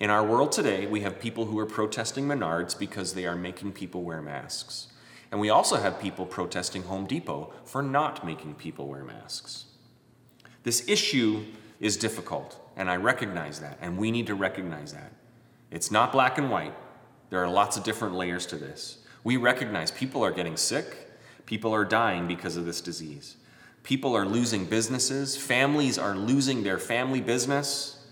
In 0.00 0.10
our 0.10 0.24
world 0.24 0.52
today, 0.52 0.86
we 0.86 1.00
have 1.02 1.20
people 1.20 1.46
who 1.46 1.58
are 1.58 1.66
protesting 1.66 2.26
Menards 2.26 2.78
because 2.78 3.14
they 3.14 3.24
are 3.24 3.36
making 3.36 3.72
people 3.72 4.02
wear 4.02 4.20
masks. 4.20 4.88
And 5.30 5.40
we 5.40 5.48
also 5.48 5.76
have 5.76 6.00
people 6.00 6.26
protesting 6.26 6.82
Home 6.84 7.06
Depot 7.06 7.52
for 7.64 7.82
not 7.82 8.24
making 8.24 8.54
people 8.54 8.88
wear 8.88 9.04
masks. 9.04 9.66
This 10.64 10.86
issue 10.88 11.44
is 11.80 11.96
difficult, 11.96 12.60
and 12.76 12.90
I 12.90 12.96
recognize 12.96 13.60
that, 13.60 13.78
and 13.80 13.98
we 13.98 14.10
need 14.10 14.26
to 14.26 14.34
recognize 14.34 14.92
that. 14.92 15.12
It's 15.70 15.90
not 15.90 16.12
black 16.12 16.38
and 16.38 16.50
white, 16.50 16.74
there 17.30 17.42
are 17.42 17.48
lots 17.48 17.76
of 17.76 17.82
different 17.82 18.14
layers 18.14 18.46
to 18.46 18.56
this. 18.56 18.98
We 19.24 19.36
recognize 19.36 19.90
people 19.90 20.24
are 20.24 20.30
getting 20.30 20.56
sick, 20.56 21.06
People 21.46 21.72
are 21.72 21.84
dying 21.84 22.26
because 22.26 22.56
of 22.56 22.66
this 22.66 22.80
disease. 22.80 23.36
People 23.84 24.16
are 24.16 24.26
losing 24.26 24.66
businesses. 24.66 25.36
Families 25.36 25.96
are 25.96 26.16
losing 26.16 26.64
their 26.64 26.78
family 26.78 27.20
business. 27.20 28.04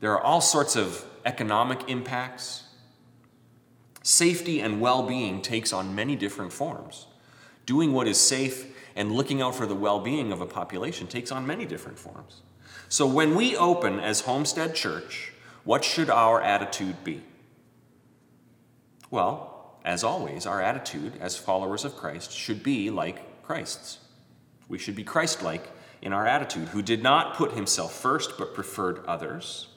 There 0.00 0.12
are 0.12 0.20
all 0.20 0.40
sorts 0.40 0.74
of 0.74 1.04
economic 1.24 1.88
impacts. 1.88 2.64
Safety 4.02 4.60
and 4.60 4.80
well 4.80 5.04
being 5.04 5.40
takes 5.40 5.72
on 5.72 5.94
many 5.94 6.16
different 6.16 6.52
forms. 6.52 7.06
Doing 7.64 7.92
what 7.92 8.08
is 8.08 8.20
safe 8.20 8.74
and 8.96 9.12
looking 9.12 9.40
out 9.40 9.54
for 9.54 9.66
the 9.66 9.74
well 9.74 10.00
being 10.00 10.32
of 10.32 10.40
a 10.40 10.46
population 10.46 11.06
takes 11.06 11.30
on 11.30 11.46
many 11.46 11.64
different 11.64 11.98
forms. 11.98 12.42
So, 12.88 13.06
when 13.06 13.34
we 13.34 13.56
open 13.56 13.98
as 13.98 14.20
Homestead 14.22 14.74
Church, 14.74 15.32
what 15.64 15.84
should 15.84 16.08
our 16.08 16.40
attitude 16.40 17.02
be? 17.02 17.22
Well, 19.10 19.78
as 19.84 20.04
always, 20.04 20.46
our 20.46 20.60
attitude 20.60 21.14
as 21.20 21.36
followers 21.36 21.84
of 21.84 21.96
Christ 21.96 22.32
should 22.32 22.62
be 22.62 22.90
like 22.90 23.42
Christ's. 23.42 23.98
We 24.68 24.78
should 24.78 24.96
be 24.96 25.04
Christ 25.04 25.42
like 25.42 25.70
in 26.02 26.12
our 26.12 26.26
attitude, 26.26 26.68
who 26.68 26.82
did 26.82 27.02
not 27.02 27.34
put 27.34 27.52
himself 27.52 27.92
first 27.92 28.38
but 28.38 28.54
preferred 28.54 29.04
others. 29.06 29.68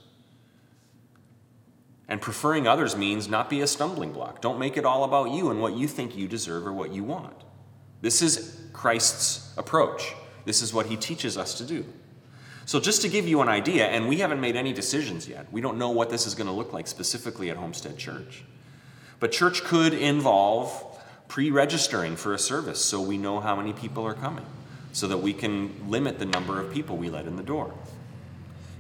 And 2.08 2.22
preferring 2.22 2.68
others 2.68 2.96
means 2.96 3.28
not 3.28 3.50
be 3.50 3.62
a 3.62 3.68
stumbling 3.68 4.12
block. 4.12 4.42
Don't 4.42 4.60
make 4.60 4.78
it 4.78 4.86
all 4.86 5.04
about 5.04 5.32
you 5.32 5.52
and 5.52 5.62
what 5.62 5.76
you 5.76 5.88
think 5.88 6.18
you 6.18 6.28
deserve 6.28 6.66
or 6.66 6.74
what 6.74 6.92
you 6.92 7.04
want. 7.04 7.44
This 8.02 8.22
is 8.22 8.60
Christ's 8.74 9.56
approach. 9.58 10.16
This 10.46 10.64
is 10.64 10.74
what 10.74 10.88
he 10.88 10.98
teaches 10.98 11.38
us 11.38 11.54
to 11.56 11.66
do. 11.66 11.86
So, 12.70 12.80
just 12.80 13.02
to 13.02 13.10
give 13.10 13.28
you 13.28 13.42
an 13.42 13.50
idea, 13.50 13.88
and 13.88 14.08
we 14.08 14.18
haven't 14.18 14.40
made 14.40 14.56
any 14.56 14.74
decisions 14.74 15.28
yet, 15.28 15.52
we 15.52 15.60
don't 15.60 15.80
know 15.80 15.90
what 15.90 16.12
this 16.12 16.28
is 16.28 16.36
going 16.36 16.46
to 16.46 16.54
look 16.54 16.72
like 16.72 16.86
specifically 16.86 17.50
at 17.50 17.58
Homestead 17.58 17.98
Church. 17.98 18.44
But 19.20 19.32
church 19.32 19.64
could 19.64 19.92
involve 19.92 20.86
pre 21.28 21.50
registering 21.50 22.16
for 22.16 22.32
a 22.32 22.38
service 22.38 22.80
so 22.80 23.02
we 23.02 23.18
know 23.18 23.40
how 23.40 23.56
many 23.56 23.74
people 23.74 24.06
are 24.06 24.14
coming, 24.14 24.46
so 24.94 25.08
that 25.08 25.18
we 25.18 25.34
can 25.34 25.90
limit 25.90 26.20
the 26.20 26.28
number 26.28 26.62
of 26.62 26.72
people 26.72 26.96
we 26.96 27.10
let 27.10 27.26
in 27.26 27.38
the 27.38 27.42
door. 27.42 27.74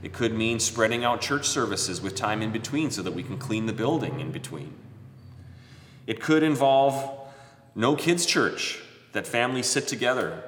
It 0.03 0.13
could 0.13 0.35
mean 0.35 0.59
spreading 0.59 1.03
out 1.03 1.19
church 1.19 1.47
services 1.47 1.99
with 1.99 2.13
time 2.13 2.43
in 2.43 2.51
between 2.51 2.91
so 2.91 3.01
that 3.01 3.15
we 3.15 3.23
can 3.23 3.39
clean 3.39 3.65
the 3.65 3.73
building 3.73 4.19
in 4.19 4.29
between. 4.29 4.71
It 6.05 6.21
could 6.21 6.43
involve 6.43 7.27
no 7.73 7.95
kids' 7.95 8.27
church, 8.27 8.83
that 9.13 9.25
families 9.25 9.65
sit 9.65 9.87
together 9.87 10.43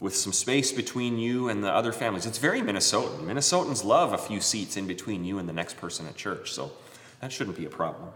with 0.00 0.16
some 0.16 0.32
space 0.32 0.72
between 0.72 1.18
you 1.18 1.48
and 1.48 1.62
the 1.62 1.72
other 1.72 1.92
families. 1.92 2.26
It's 2.26 2.38
very 2.38 2.60
Minnesotan. 2.60 3.24
Minnesotans 3.24 3.84
love 3.84 4.12
a 4.12 4.18
few 4.18 4.40
seats 4.40 4.76
in 4.76 4.86
between 4.86 5.24
you 5.24 5.38
and 5.38 5.48
the 5.48 5.52
next 5.52 5.76
person 5.76 6.06
at 6.06 6.16
church, 6.16 6.52
so 6.52 6.72
that 7.20 7.32
shouldn't 7.32 7.56
be 7.56 7.64
a 7.64 7.70
problem. 7.70 8.10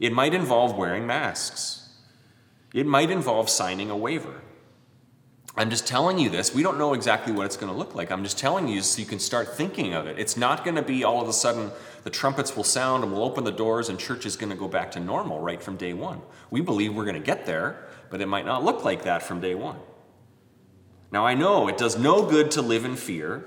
It 0.00 0.12
might 0.12 0.34
involve 0.34 0.76
wearing 0.76 1.06
masks. 1.06 1.88
It 2.72 2.86
might 2.86 3.10
involve 3.10 3.48
signing 3.48 3.90
a 3.90 3.96
waiver. 3.96 4.40
I'm 5.56 5.68
just 5.68 5.86
telling 5.86 6.18
you 6.18 6.30
this. 6.30 6.54
We 6.54 6.62
don't 6.62 6.78
know 6.78 6.94
exactly 6.94 7.32
what 7.32 7.46
it's 7.46 7.56
going 7.56 7.72
to 7.72 7.78
look 7.78 7.94
like. 7.94 8.10
I'm 8.10 8.22
just 8.22 8.38
telling 8.38 8.68
you 8.68 8.80
so 8.82 9.00
you 9.00 9.06
can 9.06 9.18
start 9.18 9.56
thinking 9.56 9.94
of 9.94 10.06
it. 10.06 10.18
It's 10.18 10.36
not 10.36 10.64
going 10.64 10.76
to 10.76 10.82
be 10.82 11.02
all 11.02 11.20
of 11.20 11.28
a 11.28 11.32
sudden 11.32 11.70
the 12.04 12.10
trumpets 12.10 12.56
will 12.56 12.64
sound 12.64 13.02
and 13.02 13.12
we'll 13.12 13.24
open 13.24 13.44
the 13.44 13.52
doors 13.52 13.88
and 13.88 13.98
church 13.98 14.24
is 14.24 14.36
going 14.36 14.50
to 14.50 14.56
go 14.56 14.68
back 14.68 14.92
to 14.92 15.00
normal 15.00 15.40
right 15.40 15.62
from 15.62 15.76
day 15.76 15.92
one. 15.92 16.22
We 16.50 16.60
believe 16.60 16.94
we're 16.94 17.04
going 17.04 17.20
to 17.20 17.26
get 17.26 17.46
there, 17.46 17.84
but 18.10 18.20
it 18.20 18.26
might 18.26 18.46
not 18.46 18.64
look 18.64 18.84
like 18.84 19.02
that 19.02 19.22
from 19.22 19.40
day 19.40 19.54
one. 19.54 19.76
Now, 21.12 21.26
I 21.26 21.34
know 21.34 21.68
it 21.68 21.78
does 21.78 21.98
no 21.98 22.24
good 22.24 22.50
to 22.52 22.62
live 22.62 22.84
in 22.84 22.96
fear, 22.96 23.44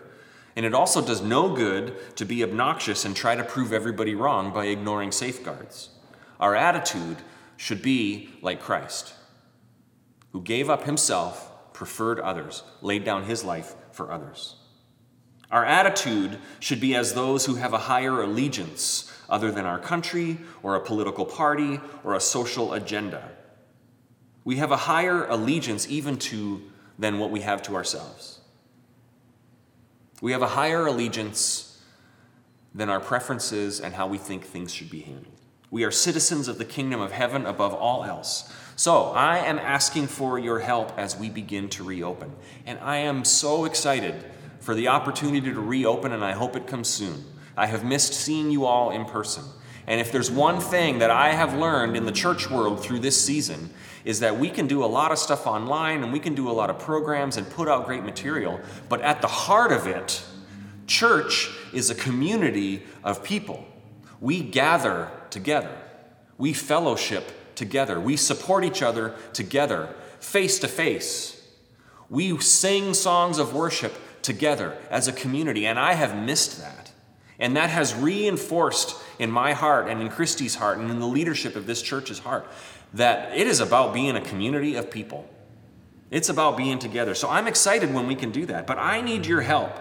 and 0.55 0.65
it 0.65 0.73
also 0.73 1.01
does 1.01 1.21
no 1.21 1.55
good 1.55 2.15
to 2.17 2.25
be 2.25 2.43
obnoxious 2.43 3.05
and 3.05 3.15
try 3.15 3.35
to 3.35 3.43
prove 3.43 3.71
everybody 3.71 4.15
wrong 4.15 4.53
by 4.53 4.65
ignoring 4.65 5.11
safeguards. 5.11 5.89
Our 6.39 6.55
attitude 6.55 7.17
should 7.55 7.81
be 7.81 8.29
like 8.41 8.61
Christ, 8.61 9.13
who 10.31 10.41
gave 10.41 10.69
up 10.69 10.83
himself, 10.83 11.49
preferred 11.73 12.19
others, 12.19 12.63
laid 12.81 13.03
down 13.03 13.23
his 13.23 13.43
life 13.43 13.75
for 13.91 14.11
others. 14.11 14.57
Our 15.49 15.63
attitude 15.63 16.39
should 16.59 16.81
be 16.81 16.95
as 16.95 17.13
those 17.13 17.45
who 17.45 17.55
have 17.55 17.73
a 17.73 17.77
higher 17.77 18.21
allegiance 18.21 19.11
other 19.29 19.51
than 19.51 19.65
our 19.65 19.79
country 19.79 20.39
or 20.63 20.75
a 20.75 20.81
political 20.81 21.25
party 21.25 21.79
or 22.03 22.15
a 22.15 22.19
social 22.19 22.73
agenda. 22.73 23.31
We 24.43 24.57
have 24.57 24.71
a 24.71 24.77
higher 24.77 25.25
allegiance 25.25 25.87
even 25.87 26.17
to 26.17 26.61
than 26.97 27.19
what 27.19 27.31
we 27.31 27.41
have 27.41 27.61
to 27.63 27.75
ourselves. 27.75 28.39
We 30.21 30.31
have 30.31 30.41
a 30.41 30.47
higher 30.47 30.85
allegiance 30.85 31.81
than 32.73 32.89
our 32.89 32.99
preferences 32.99 33.79
and 33.79 33.93
how 33.93 34.07
we 34.07 34.17
think 34.17 34.45
things 34.45 34.73
should 34.73 34.89
be 34.89 35.01
handled. 35.01 35.33
We 35.69 35.83
are 35.83 35.91
citizens 35.91 36.47
of 36.47 36.57
the 36.57 36.65
kingdom 36.65 37.01
of 37.01 37.11
heaven 37.11 37.45
above 37.45 37.73
all 37.73 38.03
else. 38.03 38.51
So, 38.75 39.11
I 39.11 39.39
am 39.39 39.59
asking 39.59 40.07
for 40.07 40.39
your 40.39 40.59
help 40.59 40.97
as 40.97 41.15
we 41.15 41.29
begin 41.29 41.69
to 41.69 41.83
reopen. 41.83 42.31
And 42.65 42.79
I 42.79 42.97
am 42.97 43.25
so 43.25 43.65
excited 43.65 44.23
for 44.59 44.73
the 44.73 44.87
opportunity 44.87 45.51
to 45.51 45.59
reopen, 45.59 46.11
and 46.11 46.23
I 46.23 46.31
hope 46.31 46.55
it 46.55 46.67
comes 46.67 46.87
soon. 46.87 47.25
I 47.57 47.67
have 47.67 47.83
missed 47.83 48.13
seeing 48.13 48.49
you 48.49 48.65
all 48.65 48.91
in 48.91 49.05
person. 49.05 49.43
And 49.87 49.99
if 49.99 50.11
there's 50.11 50.31
one 50.31 50.59
thing 50.59 50.99
that 50.99 51.11
I 51.11 51.33
have 51.33 51.53
learned 51.53 51.97
in 51.97 52.05
the 52.05 52.11
church 52.11 52.49
world 52.49 52.81
through 52.81 52.99
this 52.99 53.21
season, 53.23 53.69
is 54.05 54.19
that 54.19 54.37
we 54.37 54.49
can 54.49 54.67
do 54.67 54.83
a 54.83 54.85
lot 54.85 55.11
of 55.11 55.17
stuff 55.17 55.47
online 55.47 56.03
and 56.03 56.11
we 56.11 56.19
can 56.19 56.35
do 56.35 56.49
a 56.49 56.51
lot 56.51 56.69
of 56.69 56.79
programs 56.79 57.37
and 57.37 57.49
put 57.49 57.67
out 57.67 57.85
great 57.85 58.03
material, 58.03 58.59
but 58.89 59.01
at 59.01 59.21
the 59.21 59.27
heart 59.27 59.71
of 59.71 59.87
it, 59.87 60.23
church 60.87 61.49
is 61.73 61.89
a 61.89 61.95
community 61.95 62.83
of 63.03 63.23
people. 63.23 63.65
We 64.19 64.41
gather 64.41 65.09
together, 65.29 65.75
we 66.37 66.53
fellowship 66.53 67.55
together, 67.55 67.99
we 67.99 68.17
support 68.17 68.63
each 68.63 68.81
other 68.81 69.15
together, 69.33 69.95
face 70.19 70.59
to 70.59 70.67
face. 70.67 71.41
We 72.09 72.37
sing 72.39 72.93
songs 72.93 73.39
of 73.39 73.53
worship 73.53 73.93
together 74.21 74.77
as 74.89 75.07
a 75.07 75.13
community, 75.13 75.65
and 75.65 75.79
I 75.79 75.93
have 75.93 76.15
missed 76.15 76.59
that. 76.59 76.82
And 77.39 77.57
that 77.57 77.69
has 77.69 77.95
reinforced 77.95 78.95
in 79.19 79.31
my 79.31 79.53
heart 79.53 79.87
and 79.89 80.01
in 80.01 80.09
Christie's 80.09 80.55
heart 80.55 80.77
and 80.77 80.89
in 80.89 80.99
the 80.99 81.07
leadership 81.07 81.55
of 81.55 81.65
this 81.65 81.81
church's 81.81 82.19
heart 82.19 82.45
that 82.93 83.35
it 83.35 83.47
is 83.47 83.59
about 83.59 83.93
being 83.93 84.15
a 84.15 84.21
community 84.21 84.75
of 84.75 84.91
people. 84.91 85.27
It's 86.11 86.29
about 86.29 86.57
being 86.57 86.77
together. 86.77 87.15
So 87.15 87.29
I'm 87.29 87.47
excited 87.47 87.91
when 87.91 88.05
we 88.07 88.15
can 88.15 88.31
do 88.31 88.45
that, 88.45 88.67
but 88.67 88.77
I 88.77 89.01
need 89.01 89.25
your 89.25 89.41
help 89.41 89.79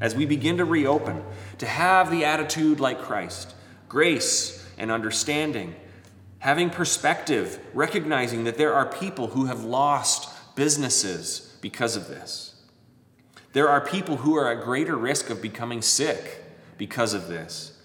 as 0.00 0.14
we 0.14 0.26
begin 0.26 0.56
to 0.56 0.64
reopen 0.64 1.22
to 1.58 1.66
have 1.66 2.10
the 2.10 2.24
attitude 2.24 2.80
like 2.80 3.00
Christ 3.00 3.54
grace 3.88 4.66
and 4.76 4.90
understanding, 4.90 5.76
having 6.40 6.68
perspective, 6.68 7.60
recognizing 7.72 8.42
that 8.42 8.58
there 8.58 8.74
are 8.74 8.86
people 8.86 9.28
who 9.28 9.44
have 9.44 9.62
lost 9.62 10.28
businesses 10.56 11.56
because 11.60 11.94
of 11.94 12.08
this. 12.08 12.56
There 13.52 13.68
are 13.68 13.80
people 13.80 14.16
who 14.16 14.34
are 14.34 14.50
at 14.50 14.64
greater 14.64 14.96
risk 14.96 15.30
of 15.30 15.40
becoming 15.40 15.80
sick 15.80 16.43
because 16.78 17.14
of 17.14 17.28
this. 17.28 17.78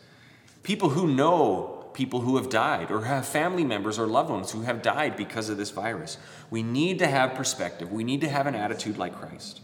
People 0.64 0.90
who 0.90 1.08
know 1.08 1.80
people 1.94 2.22
who 2.22 2.38
have 2.38 2.50
died 2.50 2.92
or 2.92 3.06
have 3.06 3.28
family 3.28 3.64
members 3.64 4.00
or 4.00 4.08
loved 4.08 4.30
ones 4.30 4.52
who 4.52 4.62
have 4.62 4.82
died 4.82 5.18
because 5.18 5.50
of 5.50 5.58
this 5.58 5.72
virus. 5.72 6.18
We 6.50 6.64
need 6.64 7.00
to 7.00 7.08
have 7.08 7.36
perspective. 7.36 7.92
We 7.92 8.04
need 8.04 8.22
to 8.22 8.30
have 8.30 8.48
an 8.48 8.56
attitude 8.56 8.98
like 8.98 9.16
Christ. 9.16 9.62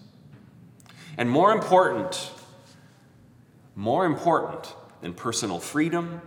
And 1.17 1.29
more 1.29 1.53
important, 1.53 2.32
more 3.75 4.05
important 4.05 4.73
than 5.02 5.13
personal 5.13 5.60
freedom, 5.60 6.21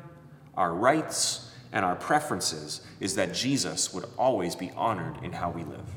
our 0.57 0.73
rights, 0.73 1.53
and 1.73 1.85
our 1.85 1.97
preferences 1.97 2.81
is 3.01 3.17
that 3.17 3.35
Jesus 3.35 3.93
would 3.93 4.07
always 4.17 4.57
be 4.57 4.71
honored 4.77 5.23
in 5.23 5.33
how 5.33 5.51
we 5.51 5.65
live. 5.65 5.91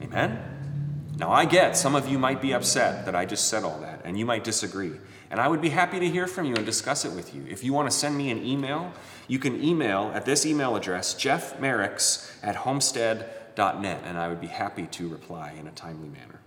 Amen? 0.00 1.12
Now, 1.18 1.30
I 1.30 1.44
get 1.44 1.76
some 1.76 1.94
of 1.94 2.08
you 2.08 2.18
might 2.18 2.40
be 2.40 2.52
upset 2.52 3.04
that 3.04 3.14
I 3.14 3.26
just 3.26 3.48
said 3.48 3.64
all 3.64 3.78
that, 3.80 4.00
and 4.04 4.18
you 4.18 4.24
might 4.24 4.44
disagree. 4.44 4.92
And 5.32 5.40
I 5.40 5.48
would 5.48 5.62
be 5.62 5.70
happy 5.70 5.98
to 5.98 6.08
hear 6.08 6.26
from 6.26 6.44
you 6.44 6.54
and 6.54 6.66
discuss 6.66 7.06
it 7.06 7.12
with 7.12 7.34
you. 7.34 7.46
If 7.48 7.64
you 7.64 7.72
want 7.72 7.90
to 7.90 7.96
send 7.96 8.18
me 8.18 8.30
an 8.30 8.44
email, 8.44 8.92
you 9.28 9.38
can 9.38 9.64
email 9.64 10.12
at 10.14 10.26
this 10.26 10.44
email 10.44 10.76
address, 10.76 11.14
Jeff 11.14 11.52
jeffmerricks 11.52 12.38
at 12.42 12.54
homestead.net, 12.54 14.02
and 14.04 14.18
I 14.18 14.28
would 14.28 14.42
be 14.42 14.46
happy 14.46 14.86
to 14.88 15.08
reply 15.08 15.54
in 15.58 15.66
a 15.66 15.70
timely 15.70 16.10
manner. 16.10 16.38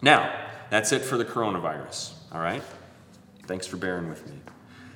Now, 0.00 0.32
that's 0.70 0.92
it 0.92 1.02
for 1.02 1.18
the 1.18 1.24
coronavirus, 1.24 2.12
all 2.32 2.40
right? 2.40 2.62
Thanks 3.46 3.66
for 3.66 3.78
bearing 3.78 4.08
with 4.08 4.24
me. 4.30 4.36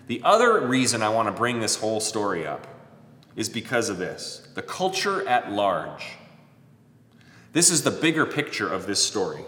The 0.06 0.22
other 0.22 0.64
reason 0.64 1.02
I 1.02 1.08
want 1.08 1.26
to 1.26 1.32
bring 1.32 1.58
this 1.58 1.74
whole 1.74 1.98
story 1.98 2.46
up 2.46 2.68
is 3.34 3.48
because 3.48 3.88
of 3.88 3.98
this 3.98 4.46
the 4.54 4.62
culture 4.62 5.26
at 5.26 5.50
large. 5.50 6.04
This 7.52 7.70
is 7.70 7.82
the 7.82 7.90
bigger 7.90 8.24
picture 8.24 8.72
of 8.72 8.86
this 8.86 9.04
story. 9.04 9.44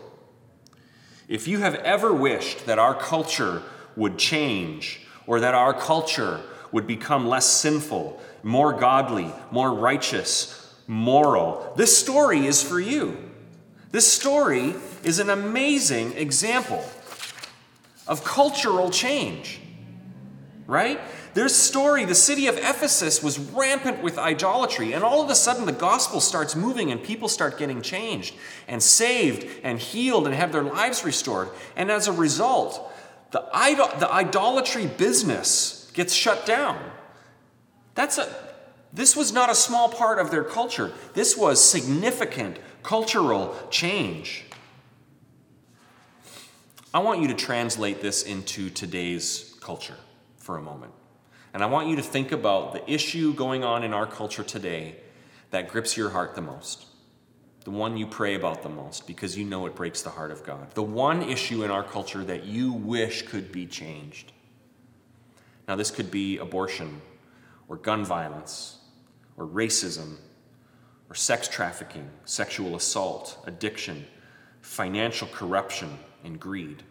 If 1.29 1.49
you 1.49 1.59
have 1.59 1.75
ever 1.77 2.13
wished 2.13 2.67
that 2.67 2.79
our 2.79 2.95
culture 2.95 3.63
would 3.97 4.19
change 4.19 5.01
or 5.27 5.41
that 5.41 5.55
our 5.55 5.75
culture 5.75 6.41
would 6.71 6.87
become 6.87 7.27
less 7.27 7.47
sinful, 7.47 8.21
more 8.43 8.73
godly, 8.73 9.33
more 9.51 9.73
righteous, 9.73 10.75
moral, 10.87 11.73
this 11.77 11.97
story 11.97 12.47
is 12.47 12.63
for 12.63 12.79
you. 12.79 13.17
This 13.91 14.11
story 14.11 14.75
is 15.03 15.19
an 15.19 15.31
amazing 15.31 16.13
example 16.13 16.85
of 18.07 18.23
cultural 18.25 18.91
change, 18.91 19.61
right? 20.67 21.01
There's 21.37 21.55
story, 21.55 22.07
the 22.07 22.15
city 22.15 22.47
of 22.47 22.57
Ephesus 22.57 23.23
was 23.23 23.39
rampant 23.39 24.03
with 24.03 24.17
idolatry, 24.17 24.95
and 24.95 25.05
all 25.05 25.23
of 25.23 25.29
a 25.29 25.35
sudden 25.35 25.67
the 25.67 25.73
gospel 25.73 26.19
starts 26.19 26.57
moving 26.57 26.91
and 26.91 27.03
people 27.03 27.29
start 27.29 27.59
getting 27.59 27.83
changed 27.83 28.35
and 28.67 28.83
saved 28.83 29.47
and 29.63 29.79
healed 29.79 30.25
and 30.25 30.35
have 30.35 30.51
their 30.51 30.63
lives 30.63 31.05
restored. 31.05 31.51
And 31.77 31.91
as 31.91 32.09
a 32.09 32.13
result, 32.13 32.91
the, 33.33 33.47
idol- 33.53 33.91
the 33.99 34.11
idolatry 34.11 34.87
business 34.87 35.91
gets 35.93 36.15
shut 36.15 36.47
down. 36.47 36.83
That's 37.95 38.17
a, 38.17 38.35
this 38.95 39.15
was 39.15 39.31
not 39.31 39.51
a 39.51 39.55
small 39.55 39.91
part 39.91 40.19
of 40.19 40.31
their 40.31 40.43
culture. 40.43 40.91
This 41.13 41.37
was 41.37 41.63
significant 41.63 42.57
cultural 42.83 43.55
change. 43.69 44.47
I 46.95 47.01
want 47.01 47.21
you 47.21 47.29
to 47.29 47.35
translate 47.35 48.01
this 48.01 48.23
into 48.23 48.71
today's 48.71 49.55
culture 49.61 49.99
for 50.39 50.57
a 50.57 50.63
moment. 50.63 50.95
And 51.57 51.65
I 51.65 51.69
want 51.69 51.89
you 51.89 51.97
to 51.97 52.03
think 52.03 52.33
about 52.33 52.75
the 52.75 52.93
issue 52.93 53.33
going 53.33 53.65
on 53.65 53.83
in 53.83 53.95
our 53.95 54.05
culture 54.05 54.43
today 54.43 54.97
that 55.53 55.71
grips 55.71 55.97
your 55.97 56.11
heart 56.11 56.35
the 56.35 56.43
most. 56.43 56.85
The 57.65 57.71
one 57.71 57.97
you 57.97 58.07
pray 58.07 58.35
about 58.35 58.63
the 58.63 58.69
most 58.69 59.07
because 59.07 59.39
you 59.39 59.47
know 59.47 59.65
it 59.65 59.75
breaks 59.75 60.03
the 60.03 60.11
heart 60.11 60.31
of 60.31 60.45
God. 60.45 60.73
The 60.73 60.83
one 60.83 61.23
issue 61.23 61.65
in 61.65 61.71
our 61.71 61.83
culture 61.83 62.23
that 62.25 62.45
you 62.45 62.75
wish 62.75 63.23
could 63.23 63.53
be 63.53 63.65
changed. 63.65 64.33
Now, 65.67 65.77
this 65.77 65.91
could 65.91 66.11
be 66.11 66.37
abortion, 66.37 67.01
or 67.69 67.79
gun 67.79 68.05
violence, 68.05 68.77
or 69.39 69.47
racism, 69.47 70.17
or 71.09 71.15
sex 71.15 71.49
trafficking, 71.49 72.11
sexual 72.27 72.77
assault, 72.77 73.39
addiction, 73.47 74.05
financial 74.61 75.29
corruption, 75.29 76.01
and 76.23 76.39
greed. 76.39 76.83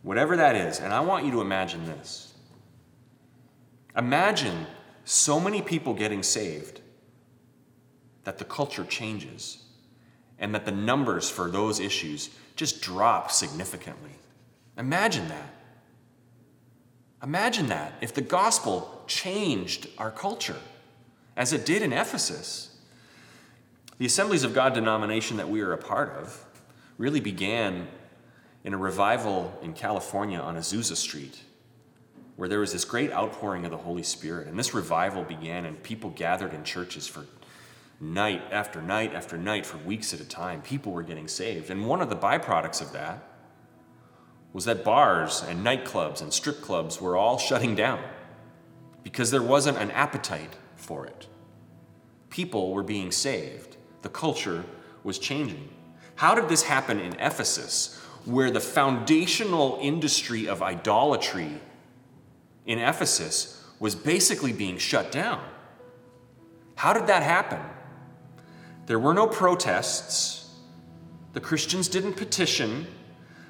Whatever 0.00 0.38
that 0.38 0.56
is, 0.56 0.80
and 0.80 0.94
I 0.94 1.00
want 1.00 1.26
you 1.26 1.32
to 1.32 1.42
imagine 1.42 1.84
this 1.84 2.27
Imagine 3.98 4.66
so 5.04 5.40
many 5.40 5.60
people 5.60 5.92
getting 5.92 6.22
saved 6.22 6.80
that 8.22 8.38
the 8.38 8.44
culture 8.44 8.84
changes 8.84 9.64
and 10.38 10.54
that 10.54 10.64
the 10.64 10.70
numbers 10.70 11.28
for 11.28 11.50
those 11.50 11.80
issues 11.80 12.30
just 12.54 12.80
drop 12.80 13.32
significantly. 13.32 14.12
Imagine 14.76 15.26
that. 15.28 15.54
Imagine 17.24 17.66
that 17.66 17.94
if 18.00 18.14
the 18.14 18.20
gospel 18.20 19.02
changed 19.08 19.88
our 19.98 20.12
culture 20.12 20.60
as 21.36 21.52
it 21.52 21.66
did 21.66 21.82
in 21.82 21.92
Ephesus. 21.92 22.76
The 23.98 24.06
Assemblies 24.06 24.44
of 24.44 24.54
God 24.54 24.74
denomination 24.74 25.38
that 25.38 25.48
we 25.48 25.60
are 25.60 25.72
a 25.72 25.78
part 25.78 26.10
of 26.10 26.44
really 26.98 27.18
began 27.18 27.88
in 28.62 28.74
a 28.74 28.78
revival 28.78 29.58
in 29.60 29.72
California 29.72 30.38
on 30.38 30.54
Azusa 30.54 30.94
Street 30.94 31.40
where 32.38 32.48
there 32.48 32.60
was 32.60 32.72
this 32.72 32.84
great 32.84 33.10
outpouring 33.10 33.64
of 33.64 33.72
the 33.72 33.76
Holy 33.76 34.04
Spirit. 34.04 34.46
And 34.46 34.56
this 34.56 34.72
revival 34.72 35.24
began, 35.24 35.64
and 35.64 35.82
people 35.82 36.10
gathered 36.10 36.54
in 36.54 36.62
churches 36.62 37.08
for 37.08 37.26
night 37.98 38.40
after 38.52 38.80
night 38.80 39.12
after 39.12 39.36
night 39.36 39.66
for 39.66 39.76
weeks 39.78 40.14
at 40.14 40.20
a 40.20 40.24
time. 40.24 40.62
People 40.62 40.92
were 40.92 41.02
getting 41.02 41.26
saved. 41.26 41.68
And 41.68 41.88
one 41.88 42.00
of 42.00 42.10
the 42.10 42.14
byproducts 42.14 42.80
of 42.80 42.92
that 42.92 43.24
was 44.52 44.66
that 44.66 44.84
bars 44.84 45.42
and 45.48 45.66
nightclubs 45.66 46.22
and 46.22 46.32
strip 46.32 46.60
clubs 46.60 47.00
were 47.00 47.16
all 47.16 47.38
shutting 47.38 47.74
down 47.74 48.00
because 49.02 49.32
there 49.32 49.42
wasn't 49.42 49.78
an 49.78 49.90
appetite 49.90 50.54
for 50.76 51.06
it. 51.06 51.26
People 52.30 52.72
were 52.72 52.84
being 52.84 53.10
saved, 53.10 53.76
the 54.02 54.08
culture 54.08 54.64
was 55.02 55.18
changing. 55.18 55.70
How 56.14 56.36
did 56.36 56.48
this 56.48 56.62
happen 56.62 57.00
in 57.00 57.14
Ephesus, 57.14 58.00
where 58.24 58.52
the 58.52 58.60
foundational 58.60 59.76
industry 59.82 60.46
of 60.46 60.62
idolatry 60.62 61.60
in 62.68 62.78
Ephesus 62.78 63.64
was 63.80 63.96
basically 63.96 64.52
being 64.52 64.78
shut 64.78 65.10
down? 65.10 65.42
How 66.76 66.92
did 66.92 67.08
that 67.08 67.24
happen? 67.24 67.58
There 68.86 68.98
were 68.98 69.14
no 69.14 69.26
protests. 69.26 70.54
The 71.32 71.40
Christians 71.40 71.88
didn't 71.88 72.14
petition. 72.14 72.86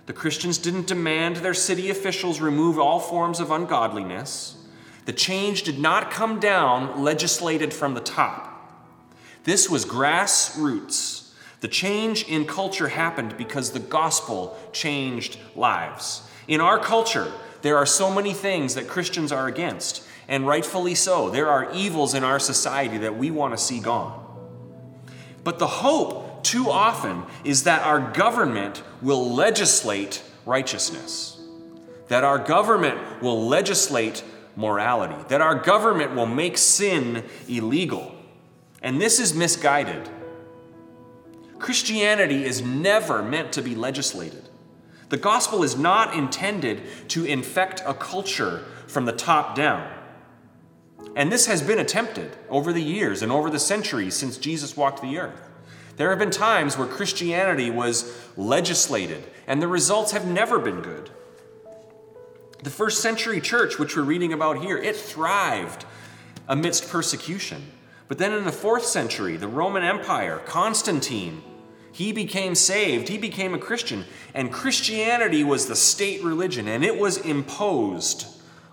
The 0.07 0.13
Christians 0.15 0.57
didn't 0.57 0.87
demand 0.87 1.37
their 1.37 1.53
city 1.53 1.91
officials 1.91 2.41
remove 2.41 2.79
all 2.79 3.01
forms 3.01 3.41
of 3.41 3.51
ungodliness. 3.51 4.57
The 5.05 5.13
change 5.13 5.65
did 5.65 5.79
not 5.79 6.11
come 6.11 6.39
down 6.39 7.03
legislated 7.03 7.75
from 7.75 7.95
the 7.95 8.01
top. 8.01 8.55
This 9.45 9.69
was 9.69 9.85
grassroots. 9.85 11.33
The 11.61 11.69
change 11.69 12.23
in 12.29 12.47
culture 12.47 12.89
happened 12.89 13.37
because 13.37 13.73
the 13.73 13.81
gospel 13.81 14.57
changed 14.73 15.39
lives. 15.57 16.23
In 16.47 16.61
our 16.61 16.79
culture, 16.79 17.33
there 17.63 17.77
are 17.77 17.87
so 17.87 18.13
many 18.13 18.33
things 18.33 18.75
that 18.75 18.89
Christians 18.89 19.33
are 19.33 19.47
against, 19.47 20.05
and 20.29 20.47
rightfully 20.47 20.95
so. 20.95 21.31
There 21.31 21.49
are 21.49 21.73
evils 21.73 22.15
in 22.15 22.23
our 22.25 22.39
society 22.39 22.99
that 22.99 23.17
we 23.17 23.31
want 23.31 23.55
to 23.55 23.59
see 23.59 23.81
gone. 23.81 24.25
But 25.43 25.59
the 25.59 25.67
hope, 25.67 26.45
too 26.45 26.71
often, 26.71 27.25
is 27.45 27.65
that 27.65 27.83
our 27.83 28.13
government 28.13 28.83
will 29.01 29.31
legislate 29.33 30.23
righteousness, 30.45 31.41
that 32.09 32.25
our 32.25 32.39
government 32.39 33.23
will 33.23 33.47
legislate 33.47 34.23
morality, 34.57 35.17
that 35.29 35.41
our 35.41 35.55
government 35.55 36.15
will 36.15 36.27
make 36.27 36.59
sin 36.59 37.25
illegal. 37.49 38.15
And 38.83 39.01
this 39.01 39.19
is 39.19 39.35
misguided. 39.35 40.09
Christianity 41.59 42.45
is 42.45 42.63
never 42.63 43.23
meant 43.23 43.53
to 43.53 43.63
be 43.63 43.75
legislated. 43.75 44.48
The 45.09 45.17
gospel 45.17 45.63
is 45.63 45.77
not 45.77 46.15
intended 46.15 46.83
to 47.09 47.25
infect 47.25 47.83
a 47.87 47.95
culture 47.95 48.65
from 48.87 49.05
the 49.05 49.13
top 49.13 49.55
down. 49.55 49.91
And 51.17 51.33
this 51.33 51.47
has 51.47 51.63
been 51.63 51.79
attempted 51.79 52.37
over 52.49 52.73
the 52.73 52.83
years 52.83 53.23
and 53.23 53.33
over 53.33 53.51
the 53.51 53.59
centuries 53.59 54.15
since 54.15 54.37
Jesus 54.37 54.77
walked 54.77 55.03
the 55.03 55.19
earth. 55.19 55.49
There 55.97 56.11
have 56.11 56.19
been 56.19 56.31
times 56.31 56.79
where 56.79 56.87
Christianity 56.87 57.71
was 57.71 58.17
legislated, 58.37 59.25
and 59.47 59.61
the 59.61 59.67
results 59.67 60.13
have 60.13 60.27
never 60.27 60.59
been 60.59 60.81
good. 60.81 61.11
The 62.63 62.71
first 62.71 63.01
century 63.01 63.41
church, 63.41 63.79
which 63.79 63.97
we're 63.97 64.03
reading 64.03 64.33
about 64.33 64.63
here, 64.63 64.79
it 64.79 64.95
thrived 64.97 65.85
amidst 66.47 66.89
persecution. 66.89 67.73
But 68.07 68.19
then 68.19 68.33
in 68.33 68.45
the 68.45 68.53
fourth 68.53 68.85
century, 68.85 69.37
the 69.37 69.49
Roman 69.49 69.83
Empire, 69.83 70.41
Constantine, 70.47 71.43
he 71.99 72.13
became 72.13 72.55
saved, 72.55 73.09
he 73.09 73.19
became 73.19 73.55
a 73.55 73.59
Christian, 73.59 74.05
and 74.33 74.53
Christianity 74.53 75.45
was 75.45 75.67
the 75.67 75.77
state 75.77 76.23
religion, 76.23 76.69
and 76.69 76.85
it 76.85 76.99
was 76.99 77.19
imposed 77.19 78.27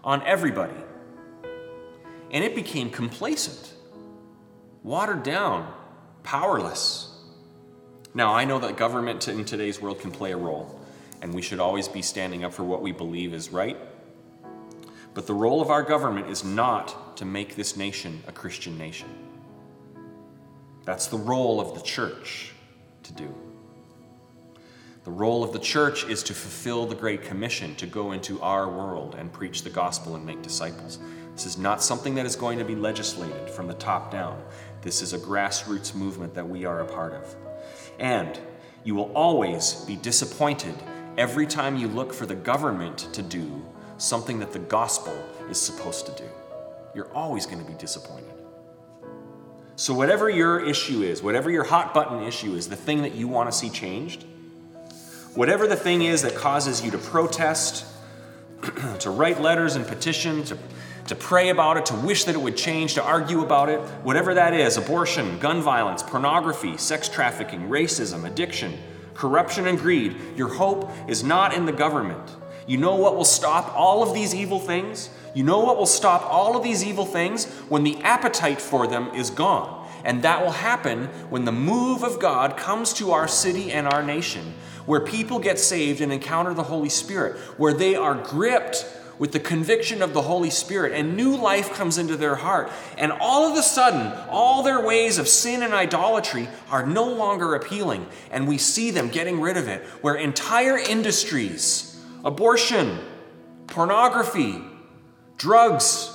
on 0.03 0.21
everybody 0.23 0.85
and 2.35 2.43
it 2.43 2.53
became 2.53 2.89
complacent, 2.89 3.73
watered 4.83 5.23
down, 5.23 5.73
powerless. 6.23 7.09
Now, 8.13 8.33
I 8.33 8.43
know 8.43 8.59
that 8.59 8.75
government 8.75 9.29
in 9.29 9.45
today's 9.45 9.81
world 9.81 9.99
can 9.99 10.11
play 10.11 10.33
a 10.33 10.37
role, 10.37 10.79
and 11.21 11.33
we 11.33 11.41
should 11.41 11.61
always 11.61 11.87
be 11.87 12.01
standing 12.01 12.43
up 12.43 12.53
for 12.53 12.63
what 12.63 12.81
we 12.81 12.91
believe 12.91 13.33
is 13.33 13.51
right. 13.51 13.77
But 15.13 15.27
the 15.27 15.33
role 15.33 15.61
of 15.61 15.69
our 15.69 15.81
government 15.81 16.29
is 16.29 16.43
not 16.43 17.15
to 17.17 17.25
make 17.25 17.55
this 17.55 17.77
nation 17.77 18.21
a 18.27 18.33
Christian 18.33 18.77
nation. 18.77 19.07
That's 20.83 21.07
the 21.07 21.17
role 21.17 21.61
of 21.61 21.73
the 21.73 21.81
church 21.81 22.51
to 23.05 23.13
do. 23.13 23.33
The 25.05 25.11
role 25.11 25.43
of 25.43 25.53
the 25.53 25.59
church 25.59 26.03
is 26.05 26.23
to 26.23 26.33
fulfill 26.33 26.87
the 26.87 26.95
Great 26.95 27.21
Commission 27.21 27.75
to 27.75 27.85
go 27.85 28.11
into 28.11 28.41
our 28.41 28.67
world 28.67 29.15
and 29.17 29.31
preach 29.31 29.61
the 29.61 29.69
gospel 29.69 30.15
and 30.15 30.25
make 30.25 30.41
disciples. 30.41 30.99
This 31.33 31.45
is 31.45 31.57
not 31.57 31.83
something 31.83 32.15
that 32.15 32.25
is 32.25 32.35
going 32.35 32.57
to 32.57 32.65
be 32.65 32.75
legislated 32.75 33.49
from 33.49 33.67
the 33.67 33.75
top 33.75 34.11
down. 34.11 34.41
This 34.81 35.01
is 35.01 35.13
a 35.13 35.19
grassroots 35.19 35.93
movement 35.93 36.33
that 36.33 36.47
we 36.47 36.65
are 36.65 36.81
a 36.81 36.85
part 36.85 37.13
of. 37.13 37.35
And 37.99 38.39
you 38.83 38.95
will 38.95 39.11
always 39.13 39.73
be 39.85 39.95
disappointed 39.95 40.75
every 41.17 41.45
time 41.45 41.77
you 41.77 41.87
look 41.87 42.13
for 42.13 42.25
the 42.25 42.35
government 42.35 43.09
to 43.13 43.21
do 43.21 43.63
something 43.97 44.39
that 44.39 44.51
the 44.51 44.59
gospel 44.59 45.15
is 45.49 45.59
supposed 45.61 46.05
to 46.07 46.11
do. 46.13 46.29
You're 46.95 47.13
always 47.13 47.45
going 47.45 47.63
to 47.63 47.69
be 47.69 47.77
disappointed. 47.77 48.34
So, 49.77 49.93
whatever 49.93 50.29
your 50.29 50.59
issue 50.63 51.01
is, 51.01 51.21
whatever 51.21 51.49
your 51.49 51.63
hot 51.63 51.93
button 51.93 52.23
issue 52.23 52.55
is, 52.55 52.69
the 52.69 52.75
thing 52.75 53.01
that 53.01 53.15
you 53.15 53.27
want 53.27 53.51
to 53.51 53.57
see 53.57 53.69
changed, 53.69 54.23
whatever 55.33 55.67
the 55.67 55.75
thing 55.75 56.01
is 56.01 56.21
that 56.21 56.35
causes 56.35 56.83
you 56.83 56.91
to 56.91 56.97
protest, 56.97 57.85
to 58.99 59.09
write 59.09 59.41
letters 59.41 59.75
and 59.75 59.85
petitions, 59.85 60.49
to 60.49 60.57
to 61.07 61.15
pray 61.15 61.49
about 61.49 61.77
it, 61.77 61.85
to 61.87 61.95
wish 61.95 62.23
that 62.23 62.35
it 62.35 62.41
would 62.41 62.57
change, 62.57 62.95
to 62.95 63.03
argue 63.03 63.43
about 63.43 63.69
it, 63.69 63.79
whatever 64.03 64.33
that 64.33 64.53
is 64.53 64.77
abortion, 64.77 65.37
gun 65.39 65.61
violence, 65.61 66.01
pornography, 66.01 66.77
sex 66.77 67.07
trafficking, 67.07 67.69
racism, 67.69 68.25
addiction, 68.25 68.73
corruption, 69.13 69.67
and 69.67 69.77
greed 69.77 70.15
your 70.35 70.47
hope 70.47 70.89
is 71.07 71.23
not 71.23 71.53
in 71.53 71.65
the 71.65 71.71
government. 71.71 72.35
You 72.67 72.77
know 72.77 72.95
what 72.95 73.15
will 73.15 73.25
stop 73.25 73.75
all 73.75 74.01
of 74.01 74.15
these 74.15 74.33
evil 74.33 74.59
things? 74.59 75.09
You 75.35 75.43
know 75.43 75.59
what 75.59 75.77
will 75.77 75.85
stop 75.85 76.23
all 76.23 76.57
of 76.57 76.63
these 76.63 76.83
evil 76.83 77.05
things? 77.05 77.45
When 77.69 77.83
the 77.83 77.97
appetite 77.97 78.59
for 78.59 78.87
them 78.87 79.09
is 79.13 79.29
gone. 79.29 79.87
And 80.03 80.23
that 80.23 80.43
will 80.43 80.51
happen 80.51 81.07
when 81.29 81.45
the 81.45 81.51
move 81.51 82.03
of 82.03 82.19
God 82.19 82.57
comes 82.57 82.93
to 82.93 83.11
our 83.11 83.27
city 83.27 83.71
and 83.71 83.87
our 83.87 84.01
nation, 84.01 84.53
where 84.85 85.01
people 85.01 85.39
get 85.39 85.59
saved 85.59 85.99
and 85.99 86.13
encounter 86.13 86.53
the 86.53 86.63
Holy 86.63 86.89
Spirit, 86.89 87.37
where 87.57 87.73
they 87.73 87.95
are 87.95 88.15
gripped 88.15 88.85
with 89.17 89.31
the 89.31 89.39
conviction 89.39 90.01
of 90.01 90.13
the 90.13 90.21
Holy 90.21 90.49
Spirit, 90.49 90.93
and 90.93 91.17
new 91.17 91.35
life 91.35 91.73
comes 91.73 91.97
into 91.97 92.15
their 92.17 92.35
heart. 92.35 92.69
And 92.97 93.11
all 93.11 93.49
of 93.49 93.57
a 93.57 93.63
sudden, 93.63 94.13
all 94.29 94.61
their 94.61 94.85
ways 94.85 95.17
of 95.17 95.27
sin 95.27 95.63
and 95.63 95.73
idolatry 95.73 96.47
are 96.69 96.85
no 96.85 97.07
longer 97.07 97.55
appealing, 97.55 98.05
and 98.29 98.47
we 98.47 98.57
see 98.57 98.91
them 98.91 99.09
getting 99.09 99.41
rid 99.41 99.57
of 99.57 99.67
it, 99.67 99.83
where 100.01 100.15
entire 100.15 100.77
industries, 100.77 101.99
abortion, 102.23 102.99
pornography, 103.67 104.61
drugs, 105.37 106.11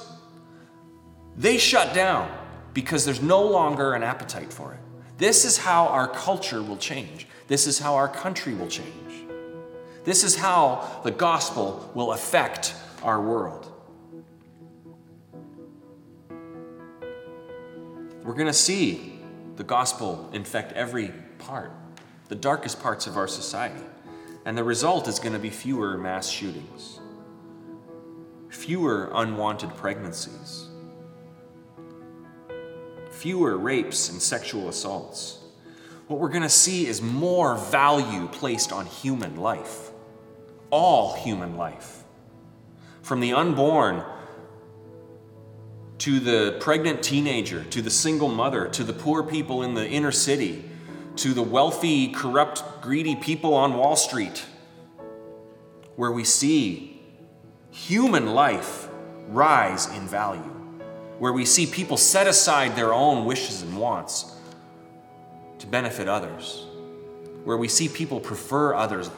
they 1.36 1.58
shut 1.58 1.94
down 1.94 2.30
because 2.74 3.04
there's 3.04 3.22
no 3.22 3.42
longer 3.42 3.94
an 3.94 4.02
appetite 4.02 4.52
for 4.52 4.72
it. 4.74 4.80
This 5.18 5.44
is 5.44 5.58
how 5.58 5.86
our 5.86 6.08
culture 6.08 6.62
will 6.62 6.76
change. 6.76 7.26
This 7.48 7.66
is 7.66 7.78
how 7.78 7.96
our 7.96 8.08
country 8.08 8.54
will 8.54 8.68
change. 8.68 9.26
This 10.04 10.24
is 10.24 10.36
how 10.36 11.00
the 11.04 11.10
gospel 11.10 11.90
will 11.94 12.12
affect 12.12 12.74
our 13.02 13.20
world. 13.20 13.66
We're 18.22 18.34
going 18.34 18.46
to 18.46 18.52
see 18.52 19.18
the 19.56 19.64
gospel 19.64 20.30
infect 20.32 20.72
every 20.74 21.12
part, 21.38 21.72
the 22.28 22.34
darkest 22.34 22.80
parts 22.80 23.06
of 23.06 23.16
our 23.16 23.26
society. 23.26 23.84
And 24.44 24.56
the 24.56 24.64
result 24.64 25.08
is 25.08 25.18
going 25.18 25.32
to 25.32 25.38
be 25.38 25.50
fewer 25.50 25.98
mass 25.98 26.28
shootings, 26.28 26.99
fewer 28.50 29.10
unwanted 29.14 29.74
pregnancies, 29.76 30.68
fewer 33.10 33.56
rapes 33.56 34.10
and 34.10 34.20
sexual 34.20 34.68
assaults. 34.68 35.38
What 36.08 36.18
we're 36.18 36.28
going 36.28 36.42
to 36.42 36.48
see 36.48 36.86
is 36.86 37.00
more 37.00 37.56
value 37.56 38.26
placed 38.28 38.72
on 38.72 38.86
human 38.86 39.36
life, 39.36 39.90
all 40.70 41.14
human 41.14 41.56
life 41.56 42.02
from 43.02 43.20
the 43.20 43.32
unborn 43.32 44.04
to 45.98 46.18
the 46.18 46.56
pregnant 46.60 47.02
teenager, 47.02 47.64
to 47.64 47.82
the 47.82 47.90
single 47.90 48.28
mother, 48.28 48.68
to 48.68 48.84
the 48.84 48.92
poor 48.92 49.22
people 49.22 49.62
in 49.62 49.74
the 49.74 49.86
inner 49.88 50.12
city, 50.12 50.64
to 51.16 51.34
the 51.34 51.42
wealthy, 51.42 52.08
corrupt, 52.08 52.62
greedy 52.80 53.14
people 53.14 53.54
on 53.54 53.74
Wall 53.74 53.96
Street, 53.96 54.44
where 55.96 56.10
we 56.10 56.24
see 56.24 56.99
human 57.70 58.34
life 58.34 58.88
rise 59.28 59.86
in 59.96 60.06
value, 60.06 60.40
where 61.18 61.32
we 61.32 61.44
see 61.44 61.66
people 61.66 61.96
set 61.96 62.26
aside 62.26 62.74
their 62.76 62.92
own 62.92 63.24
wishes 63.24 63.62
and 63.62 63.76
wants 63.76 64.34
to 65.58 65.66
benefit 65.66 66.08
others, 66.08 66.66
where 67.44 67.56
we 67.56 67.68
see 67.68 67.88
people 67.88 68.20
prefer 68.20 68.74
others 68.74 69.10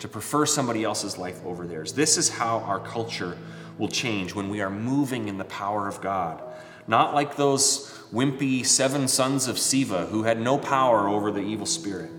to 0.00 0.08
prefer 0.08 0.46
somebody 0.46 0.82
else's 0.82 1.18
life 1.18 1.44
over 1.44 1.66
theirs. 1.66 1.92
This 1.92 2.16
is 2.16 2.28
how 2.28 2.58
our 2.60 2.80
culture 2.80 3.36
will 3.78 3.88
change 3.88 4.34
when 4.34 4.48
we 4.48 4.60
are 4.60 4.70
moving 4.70 5.28
in 5.28 5.38
the 5.38 5.44
power 5.44 5.88
of 5.88 6.00
God. 6.00 6.42
Not 6.86 7.14
like 7.14 7.36
those 7.36 7.98
wimpy 8.12 8.64
seven 8.64 9.08
sons 9.08 9.46
of 9.46 9.56
Sceva 9.56 10.08
who 10.08 10.24
had 10.24 10.40
no 10.40 10.58
power 10.58 11.08
over 11.08 11.30
the 11.30 11.40
evil 11.40 11.66
spirit, 11.66 12.10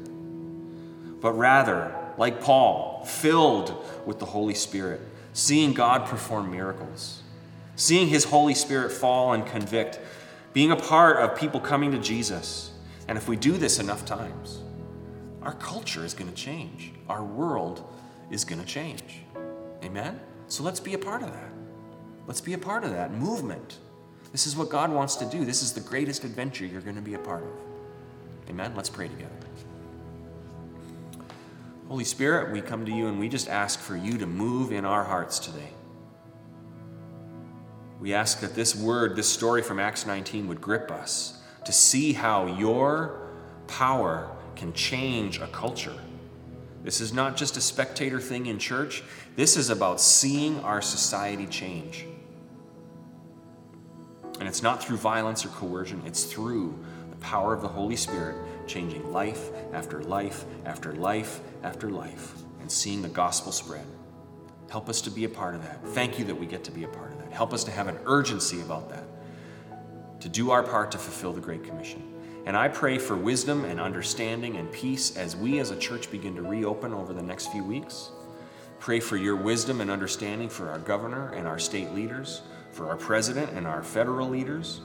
but 1.19 1.34
rather, 1.34 1.95
like 2.17 2.41
Paul, 2.41 3.04
filled 3.06 3.76
with 4.06 4.19
the 4.19 4.26
Holy 4.26 4.54
Spirit, 4.54 5.02
seeing 5.34 5.74
God 5.74 6.06
perform 6.06 6.52
miracles, 6.52 7.24
seeing 7.76 8.08
his 8.08 8.26
Holy 8.26 8.54
Spirit 8.54 8.91
fall 8.91 9.34
and 9.34 9.46
convict, 9.46 10.00
being 10.54 10.72
a 10.72 10.76
part 10.76 11.17
of 11.17 11.38
people 11.38 11.60
coming 11.60 11.91
to 11.91 12.00
Jesus 12.00 12.72
And 13.08 13.17
if 13.17 13.28
we 13.28 13.36
do 13.36 13.58
this 13.58 13.80
enough 13.80 14.06
times, 14.06 14.62
our 15.41 15.54
culture 15.56 16.06
is 16.06 16.13
going 16.13 16.30
to 16.30 16.36
change. 16.36 16.94
Our 17.10 17.24
world 17.24 17.84
is 18.30 18.46
going 18.46 18.62
to 18.62 18.65
change. 18.65 19.24
Amen? 19.84 20.17
So 20.48 20.63
let's 20.63 20.80
be 20.80 20.94
a 20.94 20.98
part 20.98 21.22
of 21.22 21.34
that. 21.34 21.52
Let's 22.28 22.39
be 22.39 22.54
a 22.54 22.58
part 22.58 22.86
of 22.86 22.91
that 22.91 23.12
movement. 23.12 23.80
This 24.32 24.48
is 24.48 24.56
what 24.56 24.70
God 24.70 24.91
wants 24.91 25.15
to 25.15 25.26
do. 25.26 25.44
This 25.44 25.62
is 25.62 25.74
the 25.74 25.82
greatest 25.82 26.24
adventure 26.24 26.65
you're 26.65 26.80
going 26.80 26.96
to 26.96 27.02
be 27.02 27.15
a 27.15 27.20
part 27.20 27.44
of. 27.44 28.50
Amen? 28.50 28.74
Let's 28.78 28.89
pray 28.89 29.10
together. 29.10 29.31
Holy 31.91 32.06
Spirit, 32.06 32.54
we 32.54 32.62
come 32.62 32.86
to 32.86 32.91
you 32.93 33.08
and 33.08 33.19
we 33.19 33.27
just 33.27 33.49
ask 33.49 33.77
for 33.77 33.97
you 33.97 34.17
to 34.17 34.25
move 34.25 34.71
in 34.71 34.86
our 34.86 35.04
hearts 35.04 35.39
today. 35.39 35.73
We 37.99 38.13
ask 38.13 38.39
that 38.39 38.56
this 38.56 38.73
word, 38.73 39.17
this 39.17 39.27
story 39.27 39.62
from 39.62 39.77
Acts 39.77 40.06
19, 40.06 40.47
would 40.47 40.62
grip 40.62 40.89
us 40.89 41.41
to 41.65 41.73
see 41.73 42.13
how 42.13 42.45
your 42.45 43.34
power 43.67 44.34
can 44.56 44.71
change 44.71 45.41
a 45.41 45.47
culture. 45.47 45.97
This 46.82 47.01
is 47.01 47.12
not 47.12 47.36
just 47.36 47.58
a 47.58 47.62
spectator 47.62 48.21
thing 48.21 48.45
in 48.45 48.58
church, 48.58 49.04
this 49.36 49.58
is 49.58 49.69
about 49.69 49.99
seeing 49.99 50.62
our 50.62 50.82
society 50.82 51.45
change. 51.45 52.06
And 54.39 54.47
it's 54.47 54.63
not 54.63 54.82
through 54.82 54.95
violence 54.95 55.43
or 55.43 55.49
coercion, 55.49 56.01
it's 56.06 56.23
through 56.23 56.73
the 57.10 57.17
power 57.17 57.54
of 57.54 57.62
the 57.62 57.67
Holy 57.67 57.97
Spirit 57.97 58.38
changing 58.71 59.12
life 59.12 59.49
after 59.73 60.01
life 60.03 60.45
after 60.65 60.93
life 60.93 61.41
after 61.63 61.89
life 61.89 62.34
and 62.62 62.71
seeing 62.71 63.01
the 63.01 63.10
gospel 63.10 63.51
spread. 63.51 63.86
Help 64.69 64.88
us 64.88 65.01
to 65.01 65.12
be 65.12 65.25
a 65.25 65.29
part 65.29 65.55
of 65.55 65.63
that. 65.63 65.86
Thank 65.88 66.17
you 66.17 66.23
that 66.25 66.36
we 66.36 66.45
get 66.45 66.63
to 66.63 66.71
be 66.71 66.86
a 66.86 66.88
part 66.88 67.12
of 67.12 67.19
that. 67.19 67.34
Help 67.34 67.53
us 67.53 67.65
to 67.65 67.71
have 67.71 67.89
an 67.89 67.99
urgency 68.05 68.62
about 68.62 68.89
that, 68.89 69.03
to 70.21 70.29
do 70.29 70.51
our 70.51 70.63
part 70.63 70.91
to 70.91 70.97
fulfill 70.97 71.34
the 71.34 71.41
Great 71.41 71.63
Commission. 71.65 72.01
And 72.45 72.55
I 72.55 72.69
pray 72.69 72.97
for 72.97 73.15
wisdom 73.15 73.65
and 73.65 73.79
understanding 73.79 74.55
and 74.55 74.71
peace 74.71 75.17
as 75.17 75.36
we 75.36 75.60
as 75.60 75.71
a 75.71 75.77
church 75.77 76.10
begin 76.10 76.36
to 76.36 76.41
reopen 76.41 76.93
over 76.93 77.13
the 77.13 77.21
next 77.21 77.51
few 77.51 77.63
weeks. 77.63 78.12
Pray 78.79 78.99
for 78.99 79.17
your 79.17 79.36
wisdom 79.36 79.81
and 79.81 79.91
understanding 79.91 80.49
for 80.49 80.69
our 80.69 80.79
governor 80.79 81.34
and 81.34 81.45
our 81.47 81.60
state 81.60 81.91
leaders, 81.91 82.41
for 82.71 82.88
our 82.88 82.95
president 82.95 83.51
and 83.51 83.67
our 83.67 83.84
federal 83.84 84.27
leaders, 84.27 84.81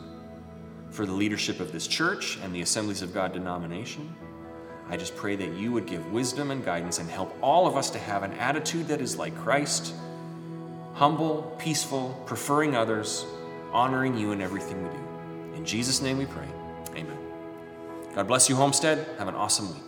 for 0.97 1.05
the 1.05 1.13
leadership 1.13 1.61
of 1.61 1.73
this 1.73 1.87
church 1.87 2.39
and 2.43 2.55
the 2.55 2.63
Assemblies 2.63 3.03
of 3.03 3.13
God 3.13 3.35
denomination. 3.35 4.17
I 4.89 4.97
just 4.97 5.15
pray 5.15 5.37
that 5.37 5.53
you 5.53 5.71
would 5.73 5.87
give 5.87 6.11
wisdom 6.11 6.51
and 6.51 6.65
guidance 6.65 6.99
and 6.99 7.11
help 7.11 7.37
all 7.43 7.67
of 7.67 7.77
us 7.77 7.91
to 7.91 7.99
have 7.99 8.23
an 8.23 8.33
attitude 8.33 8.89
that 8.89 9.03
is 9.03 9.19
like 9.19 9.37
Christ 9.37 9.95
humble, 10.95 11.55
peaceful, 11.59 12.19
preferring 12.25 12.75
others, 12.75 13.27
honoring 13.71 14.17
you 14.17 14.33
in 14.33 14.41
everything 14.41 14.83
we 14.83 14.89
do. 14.89 15.57
In 15.57 15.65
Jesus' 15.67 16.01
name 16.01 16.17
we 16.17 16.25
pray. 16.25 16.49
Amen. 16.93 17.19
God 18.15 18.27
bless 18.27 18.49
you, 18.49 18.57
Homestead. 18.57 19.07
Have 19.19 19.29
an 19.29 19.35
awesome 19.35 19.69
week. 19.75 19.86